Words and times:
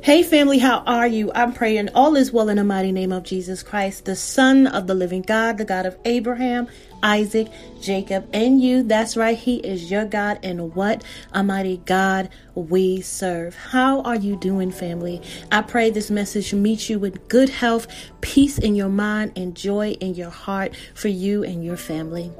Hey, 0.00 0.22
family, 0.22 0.58
how 0.58 0.84
are 0.86 1.08
you? 1.08 1.32
I'm 1.34 1.52
praying 1.52 1.88
all 1.92 2.14
is 2.14 2.30
well 2.30 2.48
in 2.48 2.56
the 2.56 2.64
mighty 2.64 2.92
name 2.92 3.10
of 3.10 3.24
Jesus 3.24 3.64
Christ, 3.64 4.04
the 4.04 4.14
Son 4.14 4.68
of 4.68 4.86
the 4.86 4.94
living 4.94 5.22
God, 5.22 5.58
the 5.58 5.64
God 5.64 5.86
of 5.86 5.98
Abraham, 6.04 6.68
Isaac, 7.02 7.48
Jacob, 7.80 8.28
and 8.32 8.62
you. 8.62 8.84
That's 8.84 9.16
right, 9.16 9.36
He 9.36 9.56
is 9.56 9.90
your 9.90 10.04
God, 10.04 10.38
and 10.44 10.72
what 10.76 11.02
a 11.32 11.42
mighty 11.42 11.78
God 11.78 12.28
we 12.54 13.00
serve. 13.00 13.56
How 13.56 14.02
are 14.02 14.14
you 14.14 14.36
doing, 14.36 14.70
family? 14.70 15.20
I 15.50 15.62
pray 15.62 15.90
this 15.90 16.12
message 16.12 16.54
meets 16.54 16.88
you 16.88 17.00
with 17.00 17.26
good 17.28 17.48
health, 17.48 17.88
peace 18.20 18.56
in 18.56 18.76
your 18.76 18.88
mind, 18.88 19.32
and 19.34 19.56
joy 19.56 19.90
in 20.00 20.14
your 20.14 20.30
heart 20.30 20.76
for 20.94 21.08
you 21.08 21.42
and 21.42 21.64
your 21.64 21.76
family. 21.76 22.32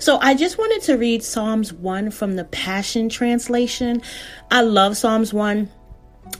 So, 0.00 0.18
I 0.20 0.34
just 0.34 0.58
wanted 0.58 0.82
to 0.82 0.98
read 0.98 1.22
Psalms 1.22 1.72
1 1.72 2.10
from 2.10 2.34
the 2.34 2.44
Passion 2.44 3.08
Translation. 3.08 4.02
I 4.50 4.62
love 4.62 4.96
Psalms 4.96 5.32
1 5.32 5.70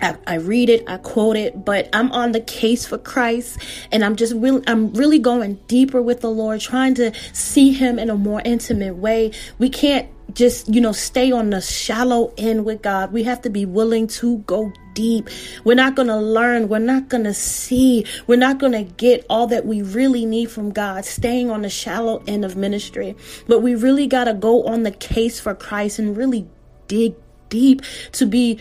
I, 0.01 0.17
I, 0.27 0.35
read 0.37 0.69
it, 0.69 0.85
I 0.87 0.99
quote 0.99 1.37
it, 1.37 1.65
but 1.65 1.89
I'm 1.93 2.11
on 2.13 2.33
the 2.33 2.41
case 2.41 2.87
for 2.87 2.99
Christ 2.99 3.59
and 3.93 4.05
I'm 4.05 4.17
just 4.17 4.35
really, 4.35 4.63
I'm 4.67 4.93
really 4.93 5.19
going 5.19 5.55
deeper 5.69 6.03
with 6.03 6.21
the 6.21 6.31
Lord, 6.31 6.61
trying 6.61 6.95
to 6.97 7.13
see 7.33 7.73
Him 7.73 7.99
in 7.99 8.11
a 8.11 8.17
more 8.17 8.43
intimate 8.45 8.97
way. 8.97 9.33
We 9.59 9.71
can't 9.71 10.09
just, 10.33 10.69
you 10.69 10.81
know, 10.81 10.93
stay 10.93 11.31
on 11.33 11.51
the 11.51 11.61
shallow 11.61 12.33
end 12.37 12.65
with 12.65 12.83
God. 12.83 13.13
We 13.13 13.23
have 13.25 13.43
to 13.43 13.51
be 13.51 13.67
willing 13.67 14.07
to 14.09 14.39
go 14.39 14.73
deep. 14.95 15.29
We're 15.65 15.75
not 15.75 15.95
going 15.95 16.09
to 16.09 16.17
learn. 16.17 16.69
We're 16.69 16.79
not 16.79 17.09
going 17.09 17.25
to 17.25 17.35
see. 17.35 18.07
We're 18.27 18.39
not 18.39 18.59
going 18.59 18.73
to 18.73 18.83
get 18.83 19.25
all 19.29 19.47
that 19.49 19.67
we 19.67 19.83
really 19.83 20.25
need 20.27 20.51
from 20.51 20.73
God 20.73 21.05
staying 21.05 21.51
on 21.51 21.63
the 21.63 21.71
shallow 21.71 22.23
end 22.27 22.45
of 22.45 22.57
ministry. 22.57 23.17
But 23.47 23.61
we 23.61 23.75
really 23.75 24.07
got 24.07 24.25
to 24.25 24.35
go 24.35 24.65
on 24.65 24.83
the 24.83 24.93
case 24.93 25.39
for 25.41 25.55
Christ 25.55 25.99
and 25.99 26.17
really 26.17 26.49
dig 26.89 27.15
deep 27.49 27.83
to 28.13 28.27
be 28.27 28.61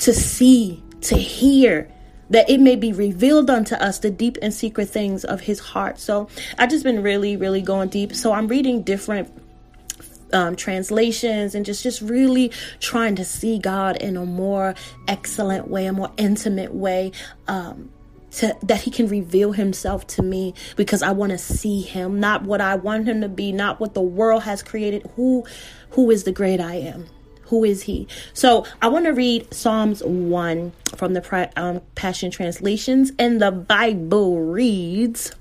to 0.00 0.12
see, 0.12 0.82
to 1.02 1.16
hear, 1.16 1.90
that 2.30 2.48
it 2.48 2.60
may 2.60 2.76
be 2.76 2.92
revealed 2.92 3.50
unto 3.50 3.74
us 3.74 3.98
the 3.98 4.10
deep 4.10 4.38
and 4.40 4.54
secret 4.54 4.88
things 4.88 5.24
of 5.24 5.40
his 5.40 5.58
heart. 5.58 5.98
So 5.98 6.28
I've 6.58 6.70
just 6.70 6.84
been 6.84 7.02
really, 7.02 7.36
really 7.36 7.60
going 7.60 7.88
deep. 7.88 8.14
So 8.14 8.32
I'm 8.32 8.46
reading 8.48 8.82
different 8.82 9.32
um, 10.32 10.54
translations 10.54 11.56
and 11.56 11.66
just 11.66 11.82
just 11.82 12.00
really 12.00 12.52
trying 12.78 13.16
to 13.16 13.24
see 13.24 13.58
God 13.58 13.96
in 13.96 14.16
a 14.16 14.24
more 14.24 14.76
excellent 15.08 15.68
way, 15.68 15.86
a 15.86 15.92
more 15.92 16.12
intimate 16.16 16.72
way. 16.72 17.12
Um, 17.48 17.90
to, 18.32 18.56
that 18.62 18.80
he 18.80 18.92
can 18.92 19.08
reveal 19.08 19.50
himself 19.50 20.06
to 20.06 20.22
me 20.22 20.54
because 20.76 21.02
I 21.02 21.10
want 21.10 21.32
to 21.32 21.38
see 21.38 21.80
him, 21.80 22.20
not 22.20 22.44
what 22.44 22.60
I 22.60 22.76
want 22.76 23.08
him 23.08 23.22
to 23.22 23.28
be, 23.28 23.50
not 23.50 23.80
what 23.80 23.94
the 23.94 24.02
world 24.02 24.44
has 24.44 24.62
created. 24.62 25.10
Who, 25.16 25.44
who 25.90 26.12
is 26.12 26.22
the 26.22 26.30
great 26.30 26.60
I 26.60 26.76
am? 26.76 27.06
Who 27.50 27.64
is 27.64 27.82
he? 27.82 28.06
So 28.32 28.64
I 28.80 28.86
want 28.86 29.06
to 29.06 29.12
read 29.12 29.52
Psalms 29.52 30.04
1 30.04 30.72
from 30.94 31.14
the 31.14 31.50
um, 31.56 31.80
Passion 31.96 32.30
Translations, 32.30 33.10
and 33.18 33.42
the 33.42 33.50
Bible 33.50 34.40
reads 34.40 35.32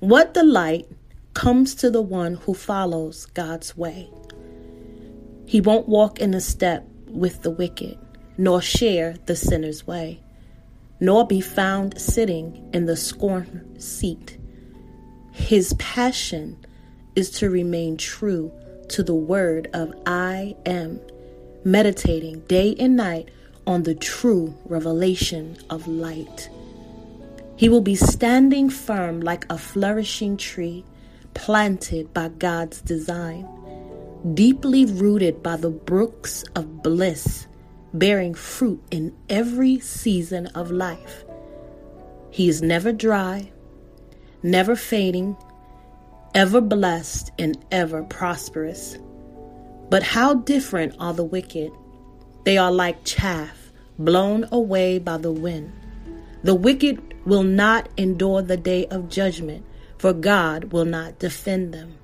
What 0.00 0.32
delight 0.32 0.88
comes 1.34 1.74
to 1.74 1.90
the 1.90 2.00
one 2.00 2.36
who 2.36 2.54
follows 2.54 3.26
God's 3.26 3.76
way. 3.76 4.08
He 5.44 5.60
won't 5.60 5.88
walk 5.88 6.20
in 6.20 6.32
a 6.32 6.40
step 6.40 6.88
with 7.06 7.42
the 7.42 7.50
wicked, 7.50 7.98
nor 8.38 8.62
share 8.62 9.16
the 9.26 9.36
sinner's 9.36 9.86
way, 9.86 10.20
nor 11.00 11.26
be 11.26 11.42
found 11.42 12.00
sitting 12.00 12.70
in 12.72 12.86
the 12.86 12.96
scorn 12.96 13.78
seat. 13.78 14.38
His 15.32 15.74
passion 15.74 16.56
is 17.14 17.30
to 17.32 17.50
remain 17.50 17.98
true 17.98 18.50
to 18.92 19.02
the 19.02 19.14
word 19.14 19.70
of 19.72 19.94
I 20.04 20.54
am, 20.66 21.00
meditating 21.64 22.40
day 22.40 22.76
and 22.78 22.94
night 22.94 23.30
on 23.66 23.84
the 23.84 23.94
true 23.94 24.54
revelation 24.66 25.56
of 25.70 25.88
light. 25.88 26.50
He 27.56 27.70
will 27.70 27.80
be 27.80 27.94
standing 27.94 28.68
firm 28.68 29.20
like 29.20 29.46
a 29.48 29.56
flourishing 29.56 30.36
tree 30.36 30.84
planted 31.32 32.12
by 32.12 32.28
God's 32.28 32.82
design, 32.82 33.48
deeply 34.34 34.84
rooted 34.84 35.42
by 35.42 35.56
the 35.56 35.70
brooks 35.70 36.44
of 36.54 36.82
bliss, 36.82 37.46
bearing 37.94 38.34
fruit 38.34 38.82
in 38.90 39.16
every 39.30 39.80
season 39.80 40.48
of 40.48 40.70
life. 40.70 41.24
He 42.30 42.46
is 42.46 42.60
never 42.60 42.92
dry, 42.92 43.52
never 44.42 44.76
fading, 44.76 45.36
ever 46.34 46.60
blessed 46.60 47.30
and 47.38 47.62
ever 47.70 48.02
prosperous. 48.02 48.98
But 49.90 50.02
how 50.02 50.34
different 50.34 50.94
are 50.98 51.12
the 51.12 51.24
wicked? 51.24 51.72
They 52.44 52.56
are 52.56 52.72
like 52.72 53.04
chaff 53.04 53.70
blown 53.98 54.48
away 54.50 54.98
by 54.98 55.18
the 55.18 55.32
wind. 55.32 55.72
The 56.42 56.54
wicked 56.54 57.14
will 57.24 57.42
not 57.42 57.88
endure 57.96 58.42
the 58.42 58.56
day 58.56 58.86
of 58.86 59.08
judgment, 59.08 59.64
for 59.98 60.12
God 60.12 60.72
will 60.72 60.84
not 60.84 61.18
defend 61.18 61.72
them. 61.72 61.98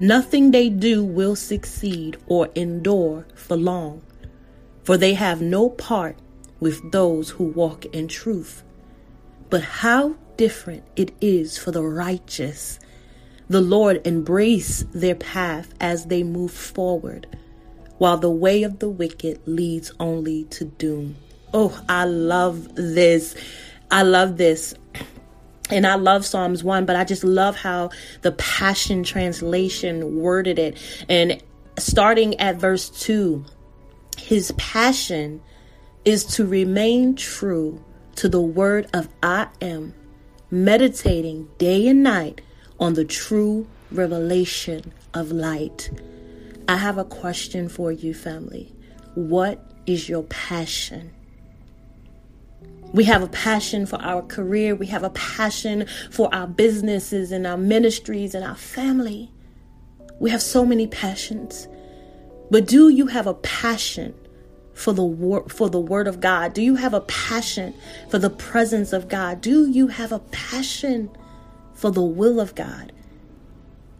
Nothing 0.00 0.50
they 0.50 0.68
do 0.68 1.04
will 1.04 1.36
succeed 1.36 2.16
or 2.26 2.48
endure 2.54 3.26
for 3.34 3.56
long, 3.56 4.02
for 4.82 4.96
they 4.96 5.14
have 5.14 5.40
no 5.40 5.70
part 5.70 6.16
with 6.58 6.90
those 6.90 7.30
who 7.30 7.44
walk 7.44 7.84
in 7.86 8.08
truth. 8.08 8.62
But 9.48 9.62
how 9.62 10.16
different 10.40 10.82
it 10.96 11.12
is 11.20 11.58
for 11.58 11.70
the 11.70 11.82
righteous. 11.82 12.80
The 13.50 13.60
Lord 13.60 14.06
embrace 14.06 14.86
their 14.94 15.14
path 15.14 15.74
as 15.82 16.06
they 16.06 16.22
move 16.22 16.50
forward, 16.50 17.26
while 17.98 18.16
the 18.16 18.30
way 18.30 18.62
of 18.62 18.78
the 18.78 18.88
wicked 18.88 19.46
leads 19.46 19.92
only 20.00 20.44
to 20.44 20.64
doom. 20.64 21.16
Oh, 21.52 21.78
I 21.90 22.04
love 22.04 22.74
this. 22.74 23.36
I 23.90 24.00
love 24.00 24.38
this. 24.38 24.72
And 25.68 25.86
I 25.86 25.96
love 25.96 26.24
Psalms 26.24 26.64
1, 26.64 26.86
but 26.86 26.96
I 26.96 27.04
just 27.04 27.22
love 27.22 27.54
how 27.54 27.90
the 28.22 28.32
Passion 28.32 29.02
Translation 29.02 30.22
worded 30.22 30.58
it. 30.58 30.78
And 31.10 31.42
starting 31.76 32.40
at 32.40 32.56
verse 32.56 32.88
2, 32.88 33.44
his 34.16 34.52
passion 34.52 35.42
is 36.06 36.24
to 36.36 36.46
remain 36.46 37.14
true 37.14 37.84
to 38.16 38.26
the 38.30 38.40
word 38.40 38.88
of 38.94 39.06
I 39.22 39.48
am 39.60 39.92
meditating 40.50 41.48
day 41.58 41.86
and 41.88 42.02
night 42.02 42.40
on 42.78 42.94
the 42.94 43.04
true 43.04 43.66
revelation 43.92 44.92
of 45.14 45.30
light. 45.30 45.90
I 46.68 46.76
have 46.76 46.98
a 46.98 47.04
question 47.04 47.68
for 47.68 47.92
you, 47.92 48.14
family. 48.14 48.72
What 49.14 49.64
is 49.86 50.08
your 50.08 50.22
passion? 50.24 51.12
We 52.92 53.04
have 53.04 53.22
a 53.22 53.28
passion 53.28 53.86
for 53.86 53.96
our 54.02 54.22
career. 54.22 54.74
We 54.74 54.86
have 54.86 55.04
a 55.04 55.10
passion 55.10 55.86
for 56.10 56.32
our 56.34 56.46
businesses 56.46 57.30
and 57.30 57.46
our 57.46 57.56
ministries 57.56 58.34
and 58.34 58.44
our 58.44 58.56
family. 58.56 59.30
We 60.18 60.30
have 60.30 60.42
so 60.42 60.66
many 60.66 60.86
passions. 60.86 61.68
But 62.50 62.66
do 62.66 62.88
you 62.88 63.06
have 63.06 63.28
a 63.28 63.34
passion 63.34 64.14
for 64.74 64.92
the 64.92 65.04
word 65.04 65.52
for 65.52 65.68
the 65.68 65.80
word 65.80 66.06
of 66.06 66.20
God? 66.20 66.54
Do 66.54 66.62
you 66.62 66.76
have 66.76 66.94
a 66.94 67.00
passion 67.02 67.74
for 68.08 68.18
the 68.18 68.30
presence 68.30 68.92
of 68.92 69.08
God? 69.08 69.40
Do 69.40 69.68
you 69.68 69.88
have 69.88 70.12
a 70.12 70.18
passion 70.18 71.10
for 71.74 71.90
the 71.90 72.02
will 72.02 72.40
of 72.40 72.54
God? 72.54 72.92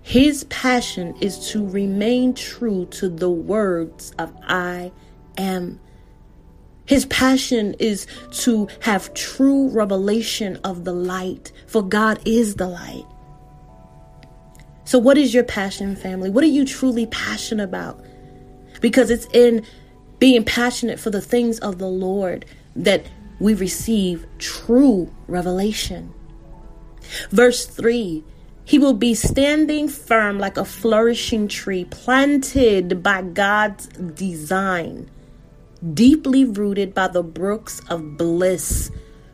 His 0.02 0.44
passion 0.44 1.14
is 1.20 1.50
to 1.50 1.66
remain 1.66 2.34
true 2.34 2.86
to 2.86 3.08
the 3.08 3.30
words 3.30 4.12
of 4.18 4.32
I 4.42 4.92
am. 5.36 5.78
His 6.86 7.06
passion 7.06 7.74
is 7.78 8.06
to 8.32 8.68
have 8.80 9.14
true 9.14 9.68
revelation 9.68 10.56
of 10.64 10.84
the 10.84 10.92
light, 10.92 11.52
for 11.66 11.82
God 11.82 12.18
is 12.24 12.56
the 12.56 12.66
light. 12.66 13.06
So, 14.84 14.98
what 14.98 15.16
is 15.16 15.32
your 15.32 15.44
passion, 15.44 15.94
family? 15.94 16.30
What 16.30 16.42
are 16.42 16.48
you 16.48 16.64
truly 16.64 17.06
passionate 17.06 17.62
about? 17.62 18.04
Because 18.80 19.10
it's 19.10 19.26
in 19.32 19.64
being 20.20 20.44
passionate 20.44 21.00
for 21.00 21.10
the 21.10 21.20
things 21.20 21.58
of 21.58 21.78
the 21.78 21.88
Lord 21.88 22.44
that 22.76 23.04
we 23.40 23.54
receive 23.54 24.26
true 24.38 25.12
revelation. 25.26 26.14
Verse 27.30 27.66
3 27.66 28.22
He 28.64 28.78
will 28.78 28.94
be 28.94 29.14
standing 29.14 29.88
firm 29.88 30.38
like 30.38 30.56
a 30.56 30.64
flourishing 30.64 31.48
tree 31.48 31.86
planted 31.86 33.02
by 33.02 33.22
God's 33.22 33.86
design, 33.88 35.10
deeply 35.94 36.44
rooted 36.44 36.94
by 36.94 37.08
the 37.08 37.22
brooks 37.22 37.80
of 37.88 38.18
bliss, 38.18 38.90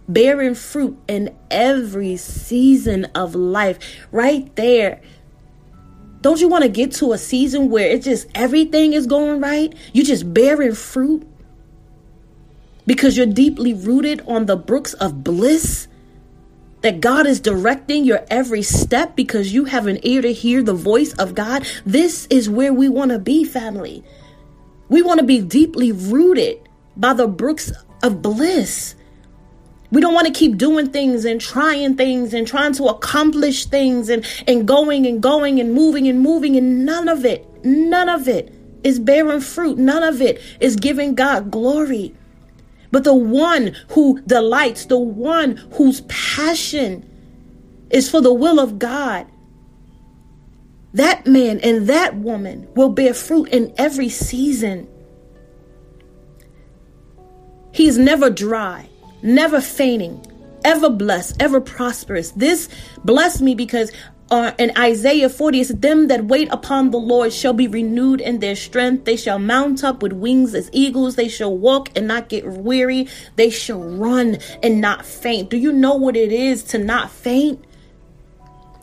bearing 0.08 0.54
fruit 0.54 0.96
in 1.08 1.36
every 1.50 2.16
season 2.16 3.06
of 3.06 3.34
life. 3.34 4.06
Right 4.12 4.54
there 4.54 5.02
don't 6.26 6.40
you 6.40 6.48
want 6.48 6.64
to 6.64 6.68
get 6.68 6.90
to 6.90 7.12
a 7.12 7.18
season 7.18 7.70
where 7.70 7.88
it's 7.88 8.04
just 8.04 8.26
everything 8.34 8.94
is 8.94 9.06
going 9.06 9.40
right? 9.40 9.72
You 9.92 10.02
just 10.02 10.34
bearing 10.34 10.74
fruit 10.74 11.24
because 12.84 13.16
you're 13.16 13.26
deeply 13.26 13.74
rooted 13.74 14.22
on 14.26 14.46
the 14.46 14.56
brooks 14.56 14.92
of 14.94 15.22
bliss. 15.22 15.86
That 16.80 17.00
God 17.00 17.28
is 17.28 17.38
directing 17.38 18.04
your 18.04 18.26
every 18.28 18.62
step 18.62 19.14
because 19.14 19.54
you 19.54 19.66
have 19.66 19.86
an 19.86 20.00
ear 20.02 20.20
to 20.20 20.32
hear 20.32 20.64
the 20.64 20.74
voice 20.74 21.12
of 21.12 21.36
God. 21.36 21.64
This 21.84 22.26
is 22.26 22.50
where 22.50 22.72
we 22.72 22.88
want 22.88 23.12
to 23.12 23.20
be, 23.20 23.44
family. 23.44 24.02
We 24.88 25.02
want 25.02 25.20
to 25.20 25.26
be 25.26 25.40
deeply 25.40 25.92
rooted 25.92 26.68
by 26.96 27.12
the 27.12 27.28
brooks 27.28 27.70
of 28.02 28.20
bliss. 28.20 28.96
We 29.90 30.00
don't 30.00 30.14
want 30.14 30.26
to 30.26 30.32
keep 30.32 30.56
doing 30.56 30.90
things 30.90 31.24
and 31.24 31.40
trying 31.40 31.96
things 31.96 32.34
and 32.34 32.46
trying 32.46 32.72
to 32.74 32.84
accomplish 32.86 33.66
things 33.66 34.08
and, 34.08 34.26
and 34.46 34.66
going 34.66 35.06
and 35.06 35.22
going 35.22 35.60
and 35.60 35.72
moving 35.72 36.08
and 36.08 36.20
moving, 36.20 36.56
and 36.56 36.84
none 36.84 37.08
of 37.08 37.24
it, 37.24 37.64
none 37.64 38.08
of 38.08 38.28
it 38.28 38.52
is 38.82 38.98
bearing 38.98 39.40
fruit. 39.40 39.78
None 39.78 40.02
of 40.02 40.20
it 40.20 40.40
is 40.60 40.76
giving 40.76 41.14
God 41.14 41.50
glory. 41.50 42.14
But 42.92 43.04
the 43.04 43.14
one 43.14 43.76
who 43.90 44.20
delights, 44.22 44.86
the 44.86 44.98
one 44.98 45.56
whose 45.74 46.02
passion 46.02 47.08
is 47.90 48.10
for 48.10 48.20
the 48.20 48.32
will 48.32 48.60
of 48.60 48.78
God, 48.78 49.26
that 50.94 51.26
man 51.26 51.60
and 51.60 51.88
that 51.88 52.16
woman 52.16 52.68
will 52.74 52.88
bear 52.88 53.12
fruit 53.12 53.48
in 53.48 53.74
every 53.76 54.08
season. 54.08 54.88
He 57.72 57.86
is 57.86 57.98
never 57.98 58.30
dry, 58.30 58.88
never 59.26 59.60
fainting, 59.60 60.24
ever 60.64 60.88
blessed, 60.88 61.42
ever 61.42 61.60
prosperous. 61.60 62.30
This 62.30 62.68
blessed 63.04 63.42
me 63.42 63.54
because 63.54 63.92
uh, 64.28 64.52
in 64.58 64.72
Isaiah 64.76 65.28
40, 65.28 65.60
it's 65.60 65.70
them 65.70 66.08
that 66.08 66.24
wait 66.24 66.48
upon 66.50 66.90
the 66.90 66.98
Lord 66.98 67.32
shall 67.32 67.52
be 67.52 67.68
renewed 67.68 68.20
in 68.20 68.40
their 68.40 68.56
strength. 68.56 69.04
They 69.04 69.16
shall 69.16 69.38
mount 69.38 69.84
up 69.84 70.02
with 70.02 70.12
wings 70.12 70.52
as 70.54 70.68
eagles. 70.72 71.14
They 71.14 71.28
shall 71.28 71.56
walk 71.56 71.90
and 71.96 72.08
not 72.08 72.28
get 72.28 72.44
weary. 72.44 73.08
They 73.36 73.50
shall 73.50 73.80
run 73.80 74.38
and 74.62 74.80
not 74.80 75.06
faint. 75.06 75.50
Do 75.50 75.56
you 75.56 75.72
know 75.72 75.94
what 75.94 76.16
it 76.16 76.32
is 76.32 76.64
to 76.64 76.78
not 76.78 77.10
faint? 77.10 77.64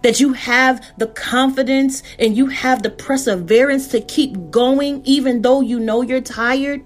That 0.01 0.19
you 0.19 0.33
have 0.33 0.85
the 0.97 1.07
confidence 1.07 2.03
and 2.19 2.37
you 2.37 2.47
have 2.47 2.83
the 2.83 2.89
perseverance 2.89 3.89
to 3.89 3.99
keep 4.01 4.51
going 4.51 5.01
even 5.05 5.41
though 5.41 5.59
you 5.59 5.79
know 5.79 6.01
you're 6.01 6.21
tired? 6.21 6.83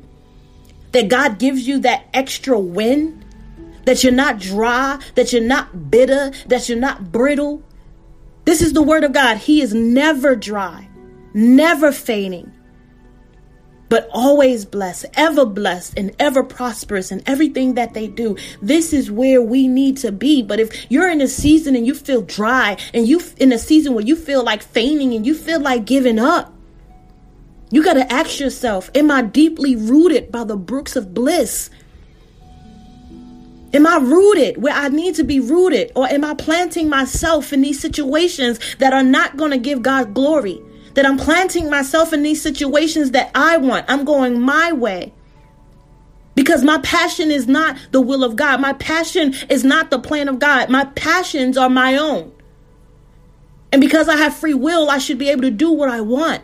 That 0.93 1.09
God 1.09 1.37
gives 1.37 1.67
you 1.67 1.79
that 1.81 2.07
extra 2.13 2.57
win? 2.59 3.23
That 3.87 4.03
you're 4.03 4.11
not 4.13 4.37
dry, 4.39 4.99
that 5.15 5.31
you're 5.31 5.41
not 5.41 5.89
bitter, 5.89 6.31
that 6.47 6.67
you're 6.67 6.77
not 6.77 7.11
brittle, 7.11 7.63
this 8.47 8.61
is 8.61 8.71
the 8.71 8.81
word 8.81 9.03
of 9.03 9.11
God. 9.11 9.35
He 9.35 9.61
is 9.61 9.73
never 9.73 10.33
dry, 10.33 10.87
never 11.33 11.91
fainting, 11.91 12.49
but 13.89 14.09
always 14.13 14.63
blessed, 14.63 15.05
ever 15.15 15.45
blessed, 15.45 15.99
and 15.99 16.15
ever 16.17 16.43
prosperous 16.43 17.11
in 17.11 17.21
everything 17.25 17.73
that 17.73 17.93
they 17.93 18.07
do. 18.07 18.37
This 18.61 18.93
is 18.93 19.11
where 19.11 19.41
we 19.41 19.67
need 19.67 19.97
to 19.97 20.13
be. 20.13 20.43
But 20.43 20.61
if 20.61 20.89
you're 20.89 21.09
in 21.09 21.19
a 21.19 21.27
season 21.27 21.75
and 21.75 21.85
you 21.85 21.93
feel 21.93 22.21
dry, 22.21 22.77
and 22.93 23.05
you 23.05 23.19
in 23.35 23.51
a 23.51 23.59
season 23.59 23.93
where 23.93 24.05
you 24.05 24.15
feel 24.15 24.45
like 24.45 24.63
fainting 24.63 25.13
and 25.13 25.25
you 25.25 25.35
feel 25.35 25.59
like 25.59 25.83
giving 25.83 26.17
up, 26.17 26.53
you 27.69 27.83
got 27.83 27.95
to 27.95 28.09
ask 28.09 28.39
yourself, 28.39 28.89
am 28.95 29.11
I 29.11 29.23
deeply 29.23 29.75
rooted 29.75 30.31
by 30.31 30.45
the 30.45 30.55
brooks 30.55 30.95
of 30.95 31.13
bliss? 31.13 31.69
Am 33.73 33.85
I 33.85 33.97
rooted 33.97 34.61
where 34.61 34.73
I 34.73 34.87
need 34.89 35.15
to 35.15 35.23
be 35.23 35.39
rooted? 35.39 35.91
Or 35.95 36.07
am 36.07 36.23
I 36.23 36.33
planting 36.33 36.89
myself 36.89 37.51
in 37.51 37.61
these 37.61 37.79
situations 37.79 38.59
that 38.79 38.93
are 38.93 39.03
not 39.03 39.37
going 39.37 39.51
to 39.51 39.57
give 39.57 39.81
God 39.81 40.13
glory? 40.13 40.61
That 40.93 41.05
I'm 41.05 41.17
planting 41.17 41.69
myself 41.69 42.13
in 42.13 42.23
these 42.23 42.41
situations 42.41 43.11
that 43.11 43.29
I 43.35 43.57
want. 43.57 43.85
I'm 43.87 44.05
going 44.05 44.39
my 44.39 44.71
way. 44.71 45.13
Because 46.33 46.63
my 46.63 46.77
passion 46.79 47.29
is 47.29 47.47
not 47.47 47.77
the 47.91 48.01
will 48.01 48.23
of 48.23 48.35
God. 48.35 48.61
My 48.61 48.73
passion 48.73 49.33
is 49.49 49.63
not 49.63 49.91
the 49.91 49.99
plan 49.99 50.27
of 50.27 50.39
God. 50.39 50.69
My 50.69 50.85
passions 50.85 51.57
are 51.57 51.69
my 51.69 51.97
own. 51.97 52.31
And 53.71 53.81
because 53.81 54.07
I 54.07 54.15
have 54.15 54.35
free 54.35 54.53
will, 54.53 54.89
I 54.89 54.97
should 54.97 55.17
be 55.17 55.29
able 55.29 55.41
to 55.41 55.51
do 55.51 55.71
what 55.71 55.89
I 55.89 56.01
want. 56.01 56.43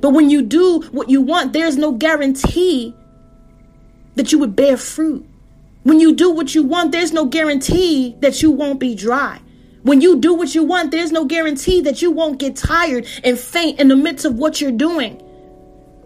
But 0.00 0.10
when 0.10 0.30
you 0.30 0.42
do 0.42 0.82
what 0.92 1.10
you 1.10 1.22
want, 1.22 1.52
there's 1.52 1.76
no 1.76 1.92
guarantee 1.92 2.94
that 4.14 4.32
you 4.32 4.38
would 4.38 4.54
bear 4.54 4.76
fruit. 4.76 5.26
When 5.86 6.00
you 6.00 6.16
do 6.16 6.32
what 6.32 6.52
you 6.52 6.64
want, 6.64 6.90
there's 6.90 7.12
no 7.12 7.26
guarantee 7.26 8.16
that 8.18 8.42
you 8.42 8.50
won't 8.50 8.80
be 8.80 8.96
dry. 8.96 9.40
When 9.84 10.00
you 10.00 10.18
do 10.18 10.34
what 10.34 10.52
you 10.52 10.64
want, 10.64 10.90
there's 10.90 11.12
no 11.12 11.24
guarantee 11.24 11.80
that 11.82 12.02
you 12.02 12.10
won't 12.10 12.40
get 12.40 12.56
tired 12.56 13.06
and 13.22 13.38
faint 13.38 13.78
in 13.78 13.86
the 13.86 13.94
midst 13.94 14.24
of 14.24 14.34
what 14.34 14.60
you're 14.60 14.72
doing. 14.72 15.14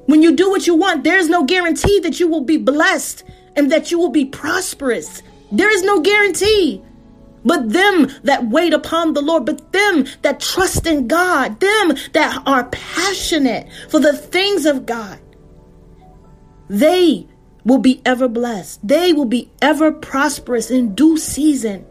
When 0.04 0.20
you 0.20 0.36
do 0.36 0.50
what 0.50 0.66
you 0.66 0.74
want, 0.74 1.02
there's 1.02 1.30
no 1.30 1.46
guarantee 1.46 1.98
that 2.00 2.20
you 2.20 2.28
will 2.28 2.44
be 2.44 2.58
blessed 2.58 3.24
and 3.56 3.72
that 3.72 3.90
you 3.90 3.98
will 3.98 4.10
be 4.10 4.26
prosperous. 4.26 5.22
There 5.50 5.72
is 5.72 5.82
no 5.82 6.02
guarantee. 6.02 6.82
But 7.42 7.70
them 7.70 8.10
that 8.24 8.50
wait 8.50 8.74
upon 8.74 9.14
the 9.14 9.22
Lord, 9.22 9.46
but 9.46 9.72
them 9.72 10.04
that 10.20 10.40
trust 10.40 10.86
in 10.86 11.08
God, 11.08 11.58
them 11.58 11.96
that 12.12 12.42
are 12.44 12.64
passionate 12.64 13.66
for 13.88 13.98
the 13.98 14.12
things 14.12 14.66
of 14.66 14.84
God, 14.84 15.18
they 16.68 17.29
will 17.64 17.78
be 17.78 18.00
ever 18.04 18.28
blessed. 18.28 18.86
They 18.86 19.12
will 19.12 19.26
be 19.26 19.50
ever 19.60 19.92
prosperous 19.92 20.70
in 20.70 20.94
due 20.94 21.18
season. 21.18 21.86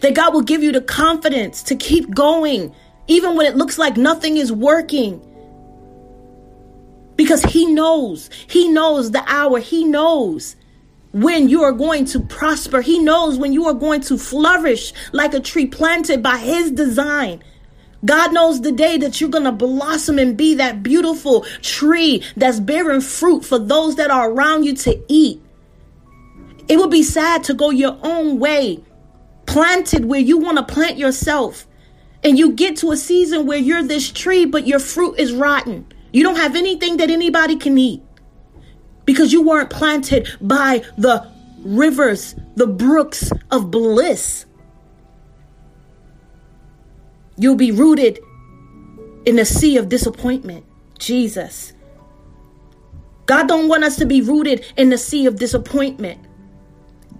That 0.00 0.14
God 0.14 0.34
will 0.34 0.42
give 0.42 0.62
you 0.62 0.72
the 0.72 0.80
confidence 0.80 1.62
to 1.64 1.76
keep 1.76 2.12
going, 2.14 2.74
even 3.06 3.36
when 3.36 3.46
it 3.46 3.56
looks 3.56 3.78
like 3.78 3.96
nothing 3.96 4.36
is 4.36 4.52
working. 4.52 5.22
Because 7.16 7.42
He 7.44 7.66
knows, 7.66 8.28
He 8.48 8.68
knows 8.68 9.10
the 9.10 9.24
hour, 9.26 9.58
He 9.58 9.84
knows 9.84 10.56
when 11.12 11.48
you 11.48 11.62
are 11.62 11.72
going 11.72 12.04
to 12.06 12.20
prosper, 12.20 12.80
He 12.80 12.98
knows 12.98 13.38
when 13.38 13.52
you 13.52 13.66
are 13.66 13.74
going 13.74 14.00
to 14.02 14.18
flourish 14.18 14.92
like 15.12 15.34
a 15.34 15.40
tree 15.40 15.66
planted 15.66 16.22
by 16.22 16.36
His 16.36 16.70
design. 16.72 17.42
God 18.04 18.32
knows 18.32 18.60
the 18.60 18.72
day 18.72 18.98
that 18.98 19.20
you're 19.20 19.30
going 19.30 19.44
to 19.44 19.52
blossom 19.52 20.18
and 20.18 20.36
be 20.36 20.54
that 20.54 20.82
beautiful 20.82 21.42
tree 21.62 22.22
that's 22.36 22.60
bearing 22.60 23.00
fruit 23.00 23.44
for 23.44 23.58
those 23.58 23.96
that 23.96 24.10
are 24.10 24.30
around 24.30 24.64
you 24.64 24.74
to 24.76 25.02
eat. 25.08 25.42
It 26.68 26.78
would 26.78 26.90
be 26.90 27.02
sad 27.02 27.44
to 27.44 27.54
go 27.54 27.70
your 27.70 27.98
own 28.02 28.38
way, 28.38 28.80
planted 29.46 30.04
where 30.04 30.20
you 30.20 30.38
want 30.38 30.58
to 30.58 30.74
plant 30.74 30.98
yourself, 30.98 31.66
and 32.22 32.38
you 32.38 32.52
get 32.52 32.76
to 32.78 32.90
a 32.90 32.96
season 32.96 33.46
where 33.46 33.58
you're 33.58 33.82
this 33.82 34.10
tree, 34.10 34.44
but 34.44 34.66
your 34.66 34.80
fruit 34.80 35.18
is 35.18 35.32
rotten. 35.32 35.86
You 36.12 36.22
don't 36.22 36.36
have 36.36 36.56
anything 36.56 36.96
that 36.96 37.10
anybody 37.10 37.56
can 37.56 37.78
eat 37.78 38.02
because 39.04 39.32
you 39.32 39.42
weren't 39.42 39.70
planted 39.70 40.28
by 40.40 40.82
the 40.96 41.30
rivers, 41.58 42.34
the 42.56 42.66
brooks 42.66 43.30
of 43.50 43.70
bliss. 43.70 44.45
You'll 47.38 47.56
be 47.56 47.72
rooted 47.72 48.20
in 49.24 49.38
a 49.38 49.44
sea 49.44 49.76
of 49.76 49.88
disappointment. 49.88 50.64
Jesus. 50.98 51.72
God 53.26 53.48
don't 53.48 53.68
want 53.68 53.84
us 53.84 53.96
to 53.96 54.06
be 54.06 54.20
rooted 54.20 54.64
in 54.76 54.90
the 54.90 54.98
sea 54.98 55.26
of 55.26 55.36
disappointment. 55.36 56.20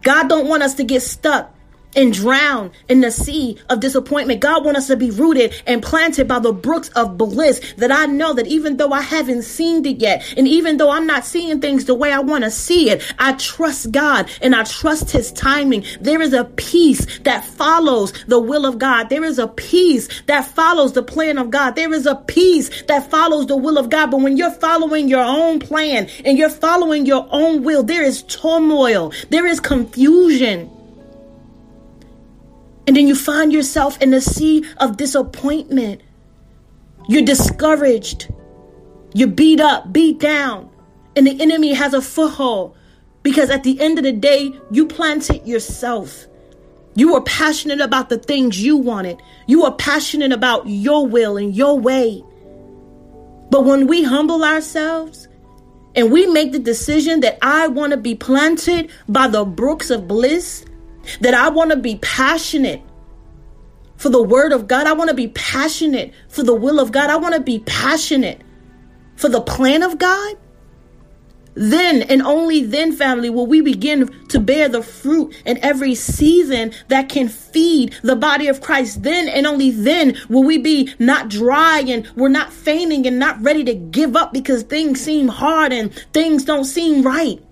God 0.02 0.28
don't 0.28 0.46
want 0.46 0.62
us 0.62 0.74
to 0.74 0.84
get 0.84 1.02
stuck 1.02 1.55
and 1.96 2.12
drown 2.12 2.70
in 2.88 3.00
the 3.00 3.10
sea 3.10 3.58
of 3.68 3.80
disappointment. 3.80 4.40
God 4.40 4.64
wants 4.64 4.80
us 4.80 4.86
to 4.88 4.96
be 4.96 5.10
rooted 5.10 5.54
and 5.66 5.82
planted 5.82 6.28
by 6.28 6.38
the 6.38 6.52
brooks 6.52 6.90
of 6.90 7.18
bliss 7.18 7.74
that 7.78 7.90
I 7.90 8.06
know 8.06 8.34
that 8.34 8.46
even 8.46 8.76
though 8.76 8.92
I 8.92 9.00
haven't 9.00 9.42
seen 9.42 9.84
it 9.84 9.96
yet, 9.98 10.34
and 10.36 10.46
even 10.46 10.76
though 10.76 10.90
I'm 10.90 11.06
not 11.06 11.24
seeing 11.24 11.60
things 11.60 11.86
the 11.86 11.94
way 11.94 12.12
I 12.12 12.20
want 12.20 12.44
to 12.44 12.50
see 12.50 12.90
it, 12.90 13.02
I 13.18 13.32
trust 13.32 13.90
God 13.90 14.30
and 14.42 14.54
I 14.54 14.64
trust 14.64 15.10
his 15.10 15.32
timing. 15.32 15.84
There 16.00 16.20
is 16.20 16.32
a 16.32 16.44
peace 16.44 17.18
that 17.20 17.44
follows 17.44 18.12
the 18.26 18.38
will 18.38 18.66
of 18.66 18.78
God. 18.78 19.08
There 19.08 19.24
is 19.24 19.38
a 19.38 19.48
peace 19.48 20.08
that 20.26 20.46
follows 20.46 20.92
the 20.92 21.02
plan 21.02 21.38
of 21.38 21.50
God. 21.50 21.76
There 21.76 21.92
is 21.92 22.06
a 22.06 22.14
peace 22.14 22.82
that 22.82 23.10
follows 23.10 23.46
the 23.46 23.56
will 23.56 23.78
of 23.78 23.88
God. 23.88 24.10
But 24.10 24.20
when 24.20 24.36
you're 24.36 24.50
following 24.50 25.08
your 25.08 25.24
own 25.24 25.58
plan 25.58 26.08
and 26.24 26.36
you're 26.36 26.50
following 26.50 27.06
your 27.06 27.26
own 27.30 27.62
will, 27.62 27.82
there 27.82 28.04
is 28.04 28.22
turmoil. 28.24 29.12
There 29.30 29.46
is 29.46 29.60
confusion. 29.60 30.75
And 32.86 32.96
then 32.96 33.08
you 33.08 33.14
find 33.14 33.52
yourself 33.52 34.00
in 34.00 34.14
a 34.14 34.20
sea 34.20 34.64
of 34.78 34.96
disappointment. 34.96 36.02
You're 37.08 37.24
discouraged. 37.24 38.32
You're 39.14 39.28
beat 39.28 39.60
up, 39.60 39.92
beat 39.92 40.20
down. 40.20 40.70
And 41.16 41.26
the 41.26 41.40
enemy 41.40 41.72
has 41.72 41.94
a 41.94 42.02
foothold 42.02 42.76
because 43.22 43.50
at 43.50 43.64
the 43.64 43.80
end 43.80 43.98
of 43.98 44.04
the 44.04 44.12
day, 44.12 44.54
you 44.70 44.86
planted 44.86 45.46
yourself. 45.48 46.26
You 46.94 47.14
were 47.14 47.22
passionate 47.22 47.80
about 47.80 48.08
the 48.08 48.18
things 48.18 48.62
you 48.62 48.76
wanted. 48.76 49.20
You 49.46 49.62
were 49.62 49.72
passionate 49.72 50.32
about 50.32 50.68
your 50.68 51.06
will 51.06 51.36
and 51.36 51.56
your 51.56 51.78
way. 51.78 52.22
But 53.50 53.64
when 53.64 53.86
we 53.86 54.02
humble 54.04 54.44
ourselves 54.44 55.28
and 55.94 56.12
we 56.12 56.26
make 56.26 56.52
the 56.52 56.58
decision 56.58 57.20
that 57.20 57.38
I 57.40 57.68
want 57.68 57.92
to 57.92 57.96
be 57.96 58.14
planted 58.14 58.90
by 59.08 59.28
the 59.28 59.44
brooks 59.44 59.90
of 59.90 60.06
bliss, 60.06 60.65
that 61.20 61.34
I 61.34 61.48
want 61.48 61.70
to 61.70 61.76
be 61.76 61.96
passionate 61.96 62.82
for 63.96 64.08
the 64.08 64.22
word 64.22 64.52
of 64.52 64.68
God. 64.68 64.86
I 64.86 64.92
want 64.92 65.10
to 65.10 65.16
be 65.16 65.28
passionate 65.28 66.12
for 66.28 66.42
the 66.42 66.54
will 66.54 66.80
of 66.80 66.92
God. 66.92 67.10
I 67.10 67.16
want 67.16 67.34
to 67.34 67.40
be 67.40 67.60
passionate 67.60 68.42
for 69.16 69.28
the 69.28 69.40
plan 69.40 69.82
of 69.82 69.98
God. 69.98 70.36
Then 71.56 72.02
and 72.02 72.20
only 72.20 72.62
then, 72.62 72.92
family, 72.92 73.30
will 73.30 73.46
we 73.46 73.62
begin 73.62 74.08
to 74.28 74.38
bear 74.38 74.68
the 74.68 74.82
fruit 74.82 75.34
in 75.46 75.58
every 75.64 75.94
season 75.94 76.72
that 76.88 77.08
can 77.08 77.28
feed 77.28 77.94
the 78.02 78.14
body 78.14 78.48
of 78.48 78.60
Christ. 78.60 79.02
Then 79.02 79.26
and 79.26 79.46
only 79.46 79.70
then 79.70 80.18
will 80.28 80.44
we 80.44 80.58
be 80.58 80.92
not 80.98 81.30
dry 81.30 81.82
and 81.86 82.06
we're 82.14 82.28
not 82.28 82.52
fainting 82.52 83.06
and 83.06 83.18
not 83.18 83.42
ready 83.42 83.64
to 83.64 83.74
give 83.74 84.16
up 84.16 84.34
because 84.34 84.64
things 84.64 85.00
seem 85.00 85.28
hard 85.28 85.72
and 85.72 85.94
things 86.12 86.44
don't 86.44 86.64
seem 86.64 87.02
right. 87.02 87.42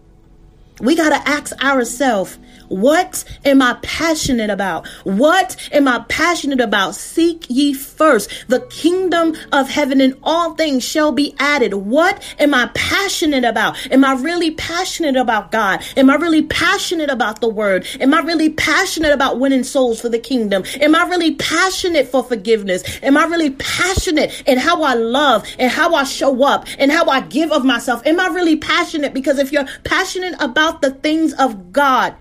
We 0.81 0.97
got 0.97 1.09
to 1.09 1.29
ask 1.29 1.53
ourselves, 1.65 2.39
what 2.75 3.23
am 3.45 3.63
I 3.63 3.79
passionate 3.83 4.51
about? 4.51 4.89
What 5.05 5.57
am 5.71 5.87
I 5.87 6.01
passionate 6.09 6.61
about? 6.61 6.97
Seek 6.97 7.47
ye 7.49 7.73
first 7.73 8.49
the 8.49 8.61
kingdom 8.63 9.37
of 9.53 9.69
heaven 9.69 10.01
and 10.01 10.19
all 10.25 10.55
things 10.55 10.83
shall 10.83 11.13
be 11.13 11.37
added. 11.39 11.75
What 11.75 12.21
am 12.41 12.53
I 12.53 12.69
passionate 12.75 13.45
about? 13.45 13.77
Am 13.93 14.05
I 14.05 14.15
really 14.15 14.51
passionate 14.51 15.15
about 15.15 15.53
God? 15.53 15.85
Am 15.97 16.11
I 16.11 16.17
really 16.17 16.43
passionate 16.43 17.11
about 17.11 17.41
the 17.41 17.49
word? 17.49 17.87
Am 18.01 18.13
I 18.13 18.21
really 18.21 18.51
passionate 18.51 19.13
about 19.13 19.39
winning 19.39 19.63
souls 19.63 20.01
for 20.01 20.09
the 20.09 20.19
kingdom? 20.19 20.65
Am 20.81 20.97
I 20.97 21.05
really 21.05 21.37
passionate 21.37 22.09
for 22.09 22.25
forgiveness? 22.25 22.83
Am 23.05 23.17
I 23.17 23.25
really 23.27 23.51
passionate 23.51 24.43
in 24.47 24.59
how 24.59 24.83
I 24.83 24.95
love 24.95 25.47
and 25.61 25.71
how 25.71 25.95
I 25.95 26.03
show 26.03 26.43
up 26.45 26.67
and 26.79 26.91
how 26.91 27.07
I 27.07 27.21
give 27.21 27.53
of 27.53 27.65
myself? 27.65 28.05
Am 28.05 28.19
I 28.19 28.27
really 28.27 28.57
passionate? 28.57 29.15
Because 29.15 29.39
if 29.39 29.53
you're 29.53 29.67
passionate 29.85 30.35
about 30.41 30.83
the 30.83 30.91
things 30.91 31.33
of 31.35 31.73
God, 31.73 32.17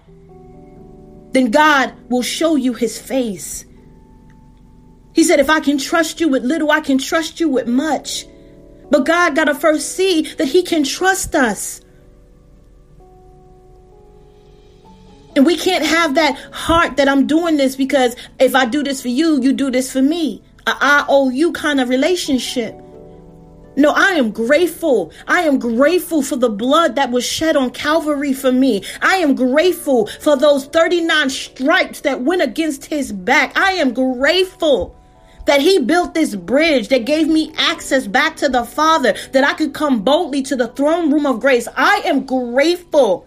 then 1.34 1.52
God 1.52 1.94
will 2.10 2.22
show 2.22 2.56
you 2.56 2.74
his 2.74 3.00
face. 3.00 3.66
He 5.14 5.24
said, 5.24 5.40
If 5.40 5.50
I 5.50 5.60
can 5.60 5.78
trust 5.78 6.20
you 6.20 6.30
with 6.30 6.44
little, 6.44 6.72
I 6.72 6.80
can 6.80 6.98
trust 6.98 7.40
you 7.40 7.50
with 7.50 7.68
much. 7.68 8.26
But 8.90 9.06
God 9.06 9.36
got 9.36 9.46
to 9.46 9.56
first 9.56 9.96
see 9.96 10.22
that 10.36 10.48
he 10.48 10.64
can 10.64 10.84
trust 10.84 11.36
us. 11.36 11.82
And 15.36 15.46
we 15.46 15.58
can't 15.58 15.86
have 15.86 16.14
that 16.16 16.38
heart 16.52 16.98
that 16.98 17.08
I'm 17.10 17.26
doing 17.26 17.58
this 17.58 17.76
because 17.76 18.16
if 18.40 18.54
I 18.54 18.66
do 18.66 18.84
this 18.84 19.02
for 19.02 19.08
you, 19.08 19.42
you 19.42 19.54
do 19.54 19.72
this 19.72 19.92
for 19.92 20.02
me. 20.02 20.44
A 20.68 20.76
I 20.80 21.06
owe 21.10 21.30
you 21.30 21.52
kind 21.52 21.82
of 21.82 21.90
relationship. 21.90 22.80
No, 23.76 23.92
I 23.92 24.12
am 24.12 24.32
grateful. 24.32 25.12
I 25.28 25.42
am 25.42 25.58
grateful 25.58 26.22
for 26.22 26.36
the 26.36 26.50
blood 26.50 26.96
that 26.96 27.12
was 27.12 27.26
shed 27.26 27.56
on 27.56 27.72
Calvary 27.72 28.34
for 28.34 28.52
me. 28.52 28.84
I 29.02 29.16
am 29.18 29.36
grateful 29.36 30.08
for 30.08 30.36
those 30.38 30.66
39 30.68 31.30
stripes 31.30 32.02
that 32.02 32.22
went 32.22 32.44
against 32.44 32.86
his 32.86 33.12
back. 33.12 33.58
I 33.58 33.74
am 33.74 33.94
grateful 33.94 34.96
that 35.46 35.62
he 35.62 35.80
built 35.80 36.14
this 36.14 36.36
bridge 36.36 36.88
that 36.90 37.06
gave 37.06 37.28
me 37.28 37.52
access 37.58 38.08
back 38.08 38.36
to 38.38 38.50
the 38.50 38.64
Father, 38.64 39.14
that 39.32 39.44
I 39.44 39.54
could 39.54 39.74
come 39.74 40.04
boldly 40.04 40.42
to 40.44 40.56
the 40.56 40.68
throne 40.70 41.12
room 41.12 41.26
of 41.26 41.40
grace. 41.40 41.68
I 41.76 42.02
am 42.06 42.26
grateful 42.26 43.26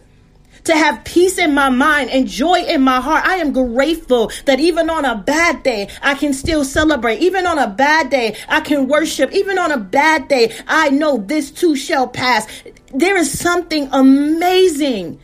to 0.66 0.76
have 0.76 1.04
peace 1.04 1.38
in 1.38 1.54
my 1.54 1.70
mind 1.70 2.10
and 2.10 2.28
joy 2.28 2.60
in 2.60 2.82
my 2.82 3.00
heart. 3.00 3.24
I 3.24 3.36
am 3.36 3.52
grateful 3.52 4.30
that 4.44 4.60
even 4.60 4.90
on 4.90 5.04
a 5.04 5.16
bad 5.16 5.62
day, 5.62 5.88
I 6.02 6.14
can 6.14 6.32
still 6.32 6.64
celebrate. 6.64 7.20
Even 7.20 7.46
on 7.46 7.58
a 7.58 7.68
bad 7.68 8.10
day, 8.10 8.36
I 8.48 8.60
can 8.60 8.88
worship. 8.88 9.32
Even 9.32 9.58
on 9.58 9.72
a 9.72 9.78
bad 9.78 10.28
day, 10.28 10.54
I 10.66 10.90
know 10.90 11.18
this 11.18 11.50
too 11.50 11.76
shall 11.76 12.08
pass. 12.08 12.46
There 12.92 13.16
is 13.16 13.36
something 13.36 13.88
amazing 13.92 15.20